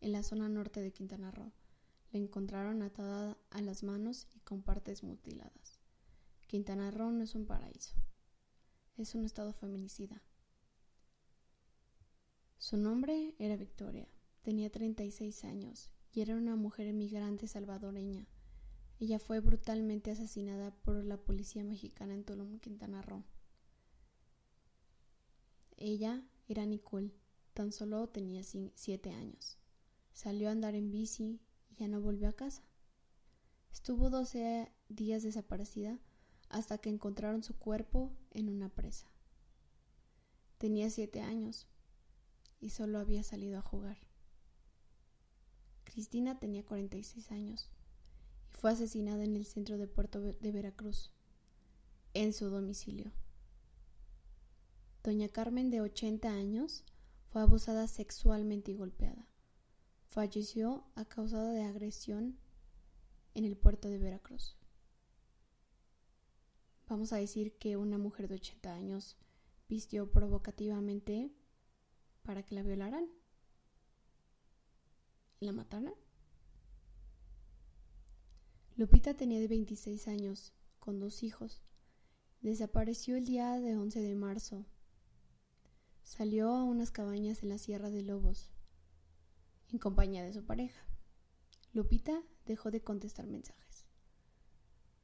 en 0.00 0.12
la 0.12 0.22
zona 0.22 0.48
norte 0.48 0.80
de 0.80 0.90
Quintana 0.90 1.30
Roo, 1.30 1.52
la 2.12 2.18
encontraron 2.18 2.82
atada 2.82 3.38
a 3.50 3.60
las 3.62 3.82
manos 3.82 4.26
y 4.34 4.40
con 4.40 4.62
partes 4.62 5.02
mutiladas. 5.02 5.80
Quintana 6.46 6.90
Roo 6.90 7.10
no 7.10 7.24
es 7.24 7.34
un 7.34 7.46
paraíso, 7.46 7.96
es 8.96 9.14
un 9.14 9.24
estado 9.24 9.52
feminicida. 9.54 10.22
Su 12.58 12.76
nombre 12.76 13.34
era 13.38 13.56
Victoria, 13.56 14.06
tenía 14.42 14.70
36 14.70 15.44
años 15.44 15.90
y 16.12 16.20
era 16.20 16.36
una 16.36 16.54
mujer 16.56 16.86
emigrante 16.86 17.48
salvadoreña. 17.48 18.28
Ella 19.00 19.18
fue 19.18 19.40
brutalmente 19.40 20.10
asesinada 20.10 20.70
por 20.70 21.02
la 21.04 21.16
policía 21.16 21.64
mexicana 21.64 22.14
en 22.14 22.24
Tulum, 22.24 22.60
Quintana 22.60 23.02
Roo. 23.02 23.24
Ella 25.76 26.22
era 26.46 26.66
Nicole, 26.66 27.12
tan 27.54 27.72
solo 27.72 28.08
tenía 28.08 28.42
7 28.44 29.10
años. 29.10 29.58
Salió 30.12 30.48
a 30.48 30.52
andar 30.52 30.74
en 30.74 30.90
bici 30.90 31.40
ya 31.78 31.88
no 31.88 32.00
volvió 32.00 32.28
a 32.28 32.32
casa. 32.32 32.62
Estuvo 33.72 34.10
12 34.10 34.70
días 34.88 35.22
desaparecida 35.22 35.98
hasta 36.48 36.78
que 36.78 36.90
encontraron 36.90 37.42
su 37.42 37.56
cuerpo 37.56 38.12
en 38.30 38.48
una 38.48 38.68
presa. 38.68 39.06
Tenía 40.58 40.90
siete 40.90 41.20
años 41.22 41.66
y 42.60 42.70
solo 42.70 42.98
había 42.98 43.22
salido 43.22 43.58
a 43.58 43.62
jugar. 43.62 43.98
Cristina 45.84 46.38
tenía 46.38 46.64
46 46.64 47.32
años 47.32 47.70
y 48.50 48.54
fue 48.54 48.70
asesinada 48.70 49.24
en 49.24 49.34
el 49.34 49.46
centro 49.46 49.78
de 49.78 49.88
Puerto 49.88 50.20
de 50.20 50.52
Veracruz, 50.52 51.10
en 52.14 52.32
su 52.32 52.50
domicilio. 52.50 53.10
Doña 55.02 55.28
Carmen, 55.28 55.70
de 55.70 55.80
80 55.80 56.28
años, 56.28 56.84
fue 57.30 57.42
abusada 57.42 57.88
sexualmente 57.88 58.70
y 58.70 58.74
golpeada 58.74 59.31
falleció 60.12 60.84
a 60.94 61.06
causa 61.06 61.42
de 61.42 61.62
agresión 61.62 62.36
en 63.32 63.46
el 63.46 63.56
puerto 63.56 63.88
de 63.88 63.96
Veracruz. 63.96 64.58
Vamos 66.86 67.14
a 67.14 67.16
decir 67.16 67.56
que 67.56 67.78
una 67.78 67.96
mujer 67.96 68.28
de 68.28 68.34
80 68.34 68.74
años 68.74 69.16
vistió 69.70 70.12
provocativamente 70.12 71.32
para 72.24 72.42
que 72.42 72.54
la 72.54 72.62
violaran 72.62 73.08
la 75.40 75.52
mataran. 75.52 75.94
Lupita 78.76 79.14
tenía 79.14 79.40
de 79.40 79.48
26 79.48 80.08
años, 80.08 80.52
con 80.78 81.00
dos 81.00 81.22
hijos. 81.22 81.62
Desapareció 82.42 83.16
el 83.16 83.24
día 83.24 83.58
de 83.58 83.78
11 83.78 84.00
de 84.00 84.14
marzo. 84.14 84.66
Salió 86.02 86.50
a 86.50 86.64
unas 86.64 86.90
cabañas 86.90 87.42
en 87.42 87.48
la 87.48 87.56
Sierra 87.56 87.88
de 87.88 88.02
Lobos 88.02 88.50
en 89.72 89.78
compañía 89.78 90.22
de 90.24 90.32
su 90.32 90.44
pareja. 90.44 90.86
Lupita 91.72 92.22
dejó 92.44 92.70
de 92.70 92.82
contestar 92.82 93.26
mensajes. 93.26 93.86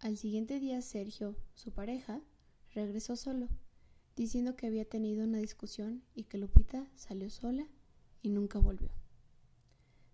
Al 0.00 0.16
siguiente 0.16 0.61
día 0.61 0.83
Sergio, 0.83 1.37
su 1.54 1.72
pareja, 1.72 2.20
regresó 2.72 3.16
solo, 3.16 3.48
diciendo 4.14 4.54
que 4.57 4.66
había 4.66 4.85
tenido 4.85 5.24
una 5.24 5.38
discusión 5.38 6.04
y 6.14 6.24
que 6.24 6.38
Lupita 6.38 6.90
salió 6.94 7.31
sola 7.31 7.66
y 8.22 8.31
nunca 8.31 8.59
volvió. 8.59 8.90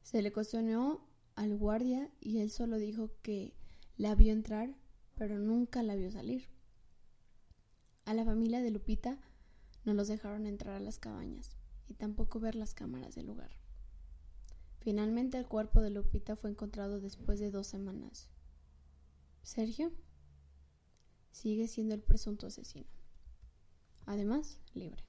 Se 0.02 0.22
le 0.22 0.32
cuestionó 0.32 1.06
al 1.34 1.56
guardia 1.56 2.10
y 2.20 2.38
él 2.38 2.50
solo 2.50 2.78
dijo 2.78 3.10
que 3.22 3.54
la 3.96 4.14
vio 4.14 4.32
entrar, 4.32 4.74
pero 5.16 5.38
nunca 5.38 5.82
la 5.82 5.96
vio 5.96 6.10
salir. 6.10 6.48
A 8.04 8.14
la 8.14 8.24
familia 8.24 8.62
de 8.62 8.70
Lupita 8.70 9.18
no 9.84 9.94
los 9.94 10.08
dejaron 10.08 10.46
entrar 10.46 10.76
a 10.76 10.80
las 10.80 10.98
cabañas 10.98 11.56
y 11.88 11.94
tampoco 11.94 12.38
ver 12.38 12.54
las 12.54 12.74
cámaras 12.74 13.14
del 13.14 13.26
lugar. 13.26 13.63
Finalmente 14.84 15.38
el 15.38 15.46
cuerpo 15.46 15.80
de 15.80 15.88
Lupita 15.88 16.36
fue 16.36 16.50
encontrado 16.50 17.00
después 17.00 17.40
de 17.40 17.50
dos 17.50 17.66
semanas. 17.66 18.28
Sergio 19.42 19.90
sigue 21.30 21.68
siendo 21.68 21.94
el 21.94 22.02
presunto 22.02 22.48
asesino. 22.48 22.90
Además, 24.04 24.60
libre. 24.74 25.02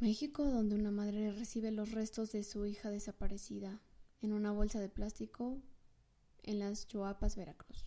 México, 0.00 0.44
donde 0.44 0.74
una 0.74 0.90
madre 0.90 1.30
recibe 1.30 1.70
los 1.70 1.92
restos 1.92 2.32
de 2.32 2.42
su 2.42 2.66
hija 2.66 2.90
desaparecida 2.90 3.80
en 4.20 4.32
una 4.32 4.50
bolsa 4.50 4.80
de 4.80 4.88
plástico 4.88 5.62
en 6.42 6.58
las 6.58 6.88
Choapas, 6.88 7.36
Veracruz. 7.36 7.86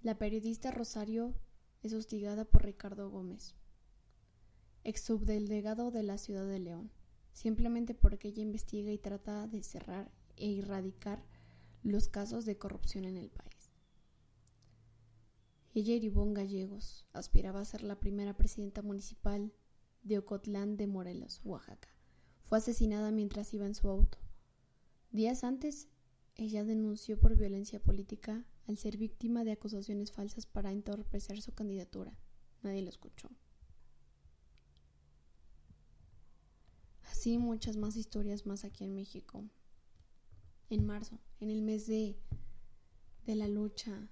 La 0.00 0.16
periodista 0.16 0.70
Rosario 0.70 1.34
es 1.82 1.92
hostigada 1.92 2.46
por 2.46 2.64
Ricardo 2.64 3.10
Gómez, 3.10 3.54
ex 4.86 5.00
subdelegado 5.02 5.90
de 5.90 6.04
la 6.04 6.16
ciudad 6.16 6.46
de 6.46 6.60
León, 6.60 6.92
simplemente 7.32 7.92
porque 7.92 8.28
ella 8.28 8.42
investiga 8.42 8.92
y 8.92 8.98
trata 8.98 9.48
de 9.48 9.62
cerrar 9.64 10.12
e 10.36 10.58
erradicar 10.58 11.24
los 11.82 12.08
casos 12.08 12.44
de 12.44 12.56
corrupción 12.56 13.04
en 13.04 13.16
el 13.16 13.30
país. 13.30 13.72
Ella, 15.74 15.94
Iribón 15.94 16.34
Gallegos, 16.34 17.04
aspiraba 17.12 17.60
a 17.60 17.64
ser 17.64 17.82
la 17.82 17.98
primera 17.98 18.36
presidenta 18.36 18.80
municipal 18.80 19.52
de 20.04 20.18
Ocotlán 20.18 20.76
de 20.76 20.86
Morelos, 20.86 21.40
Oaxaca. 21.44 21.88
Fue 22.44 22.58
asesinada 22.58 23.10
mientras 23.10 23.52
iba 23.52 23.66
en 23.66 23.74
su 23.74 23.88
auto. 23.88 24.18
Días 25.10 25.42
antes, 25.42 25.88
ella 26.36 26.64
denunció 26.64 27.18
por 27.18 27.36
violencia 27.36 27.82
política 27.82 28.46
al 28.68 28.78
ser 28.78 28.98
víctima 28.98 29.42
de 29.42 29.52
acusaciones 29.52 30.12
falsas 30.12 30.46
para 30.46 30.70
entorpecer 30.70 31.42
su 31.42 31.52
candidatura. 31.52 32.16
Nadie 32.62 32.82
lo 32.82 32.88
escuchó. 32.88 33.28
Así 37.10 37.38
muchas 37.38 37.76
más 37.76 37.96
historias 37.96 38.46
más 38.46 38.64
aquí 38.64 38.84
en 38.84 38.94
México. 38.94 39.44
En 40.68 40.84
marzo, 40.84 41.18
en 41.40 41.50
el 41.50 41.62
mes 41.62 41.86
de, 41.86 42.18
de 43.24 43.34
la 43.34 43.48
lucha 43.48 44.08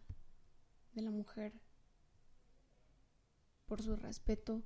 de 0.95 1.03
la 1.03 1.11
mujer 1.11 1.53
por 3.67 3.83
su 3.83 3.97
respeto, 3.97 4.63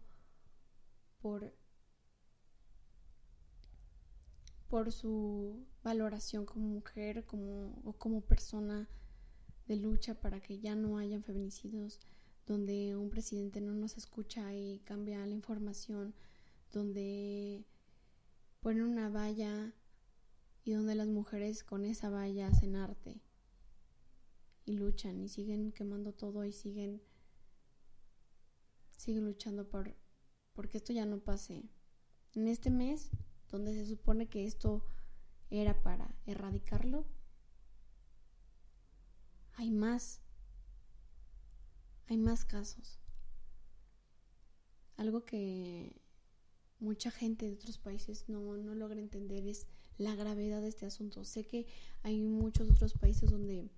por, 1.20 1.54
por 4.68 4.92
su 4.92 5.66
valoración 5.82 6.44
como 6.44 6.68
mujer 6.68 7.24
como, 7.24 7.80
o 7.84 7.92
como 7.94 8.20
persona 8.20 8.88
de 9.66 9.76
lucha 9.76 10.20
para 10.20 10.40
que 10.40 10.58
ya 10.60 10.74
no 10.74 10.98
hayan 10.98 11.22
feminicidios, 11.22 12.00
donde 12.46 12.96
un 12.96 13.10
presidente 13.10 13.60
no 13.60 13.72
nos 13.74 13.96
escucha 13.96 14.54
y 14.54 14.80
cambia 14.80 15.24
la 15.26 15.34
información, 15.34 16.14
donde 16.72 17.64
ponen 18.60 18.84
una 18.84 19.08
valla 19.08 19.74
y 20.64 20.72
donde 20.72 20.94
las 20.94 21.08
mujeres 21.08 21.64
con 21.64 21.84
esa 21.84 22.10
valla 22.10 22.48
hacen 22.48 22.76
arte 22.76 23.22
y 24.64 24.72
luchan 24.72 25.20
y 25.20 25.28
siguen 25.28 25.72
quemando 25.72 26.12
todo 26.12 26.44
y 26.44 26.52
siguen 26.52 27.02
siguen 28.96 29.24
luchando 29.24 29.68
por 29.68 29.96
porque 30.52 30.78
esto 30.78 30.92
ya 30.92 31.06
no 31.06 31.20
pase. 31.20 31.70
En 32.34 32.48
este 32.48 32.68
mes 32.68 33.10
donde 33.48 33.72
se 33.74 33.86
supone 33.86 34.28
que 34.28 34.44
esto 34.44 34.84
era 35.50 35.82
para 35.82 36.14
erradicarlo, 36.26 37.06
hay 39.54 39.70
más, 39.70 40.20
hay 42.06 42.16
más 42.18 42.44
casos. 42.44 42.98
Algo 44.96 45.24
que 45.24 46.02
mucha 46.80 47.10
gente 47.10 47.46
de 47.46 47.54
otros 47.54 47.78
países 47.78 48.28
no, 48.28 48.56
no 48.56 48.74
logra 48.74 49.00
entender 49.00 49.46
es 49.46 49.66
la 49.96 50.14
gravedad 50.14 50.60
de 50.60 50.68
este 50.68 50.86
asunto. 50.86 51.24
Sé 51.24 51.44
que 51.44 51.66
hay 52.02 52.22
muchos 52.22 52.70
otros 52.70 52.94
países 52.94 53.30
donde 53.30 53.68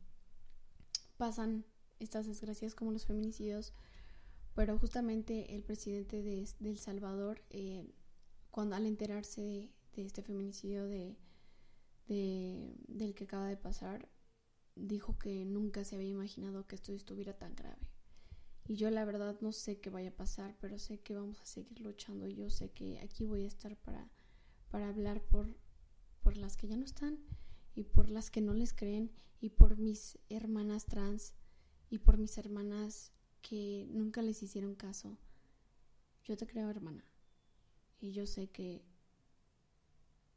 pasan 1.17 1.65
estas 1.99 2.27
desgracias 2.27 2.75
como 2.75 2.93
los 2.93 3.07
feminicidios, 3.07 3.73
pero 4.55 4.79
justamente 4.79 5.55
el 5.55 5.63
presidente 5.63 6.23
de, 6.23 6.47
El 6.61 6.79
Salvador, 6.79 7.43
eh, 7.51 7.85
cuando 8.51 8.77
al 8.77 8.87
enterarse 8.87 9.41
de, 9.41 9.71
de 9.95 10.07
este 10.07 10.23
feminicidio 10.23 10.87
de, 10.87 11.17
de, 12.07 12.75
del 12.89 13.15
que 13.15 13.25
acaba 13.25 13.47
de 13.47 13.57
pasar, 13.57 14.09
dijo 14.75 15.19
que 15.19 15.45
nunca 15.45 15.85
se 15.85 15.97
había 15.97 16.09
imaginado 16.09 16.67
que 16.67 16.77
esto 16.77 16.93
estuviera 16.93 17.35
tan 17.35 17.55
grave. 17.55 17.90
Y 18.71 18.77
yo 18.77 18.89
la 18.89 19.05
verdad 19.05 19.37
no 19.41 19.51
sé 19.51 19.81
qué 19.81 19.91
vaya 19.91 20.11
a 20.11 20.17
pasar, 20.17 20.55
pero 20.61 20.79
sé 20.79 21.01
que 21.01 21.17
vamos 21.17 21.41
a 21.41 21.45
seguir 21.45 21.81
luchando. 21.81 22.29
Yo 22.29 22.51
sé 22.51 22.71
que 22.71 23.01
aquí 23.01 23.25
voy 23.25 23.43
a 23.43 23.49
estar 23.49 23.77
para, 23.77 24.09
para 24.69 24.87
hablar 24.87 25.21
por, 25.23 25.57
por 26.23 26.37
las 26.37 26.57
que 26.57 26.69
ya 26.69 26.77
no 26.77 26.85
están 26.85 27.19
y 27.75 27.83
por 27.83 28.09
las 28.09 28.31
que 28.31 28.41
no 28.41 28.55
les 28.55 28.73
creen 28.73 29.11
y 29.41 29.51
por 29.51 29.77
mis 29.77 30.21
hermanas 30.29 30.87
trans 30.87 31.35
y 31.89 31.99
por 31.99 32.17
mis 32.17 32.39
hermanas 32.39 33.11
que 33.43 33.89
nunca 33.91 34.23
les 34.23 34.41
hicieron 34.41 34.77
caso. 34.77 35.19
Yo 36.23 36.37
te 36.37 36.47
creo, 36.47 36.71
hermana. 36.71 37.05
Y 37.99 38.13
yo 38.13 38.25
sé 38.25 38.51
que 38.51 38.85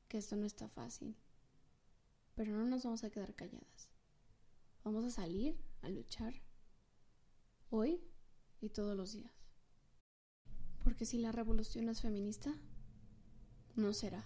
que 0.08 0.18
esto 0.18 0.36
no 0.38 0.48
está 0.48 0.68
fácil. 0.70 1.16
Pero 2.34 2.52
no 2.54 2.66
nos 2.66 2.84
vamos 2.84 3.04
a 3.04 3.12
quedar 3.12 3.36
calladas. 3.36 3.90
Vamos 4.84 5.06
a 5.06 5.12
salir 5.12 5.56
a 5.84 5.90
luchar 5.90 6.34
hoy 7.70 8.02
y 8.64 8.70
todos 8.70 8.96
los 8.96 9.12
días. 9.12 9.34
Porque 10.84 11.06
si 11.06 11.18
la 11.18 11.32
revolución 11.32 11.90
es 11.90 12.02
feminista, 12.02 12.54
no 13.76 13.94
será. 13.94 14.26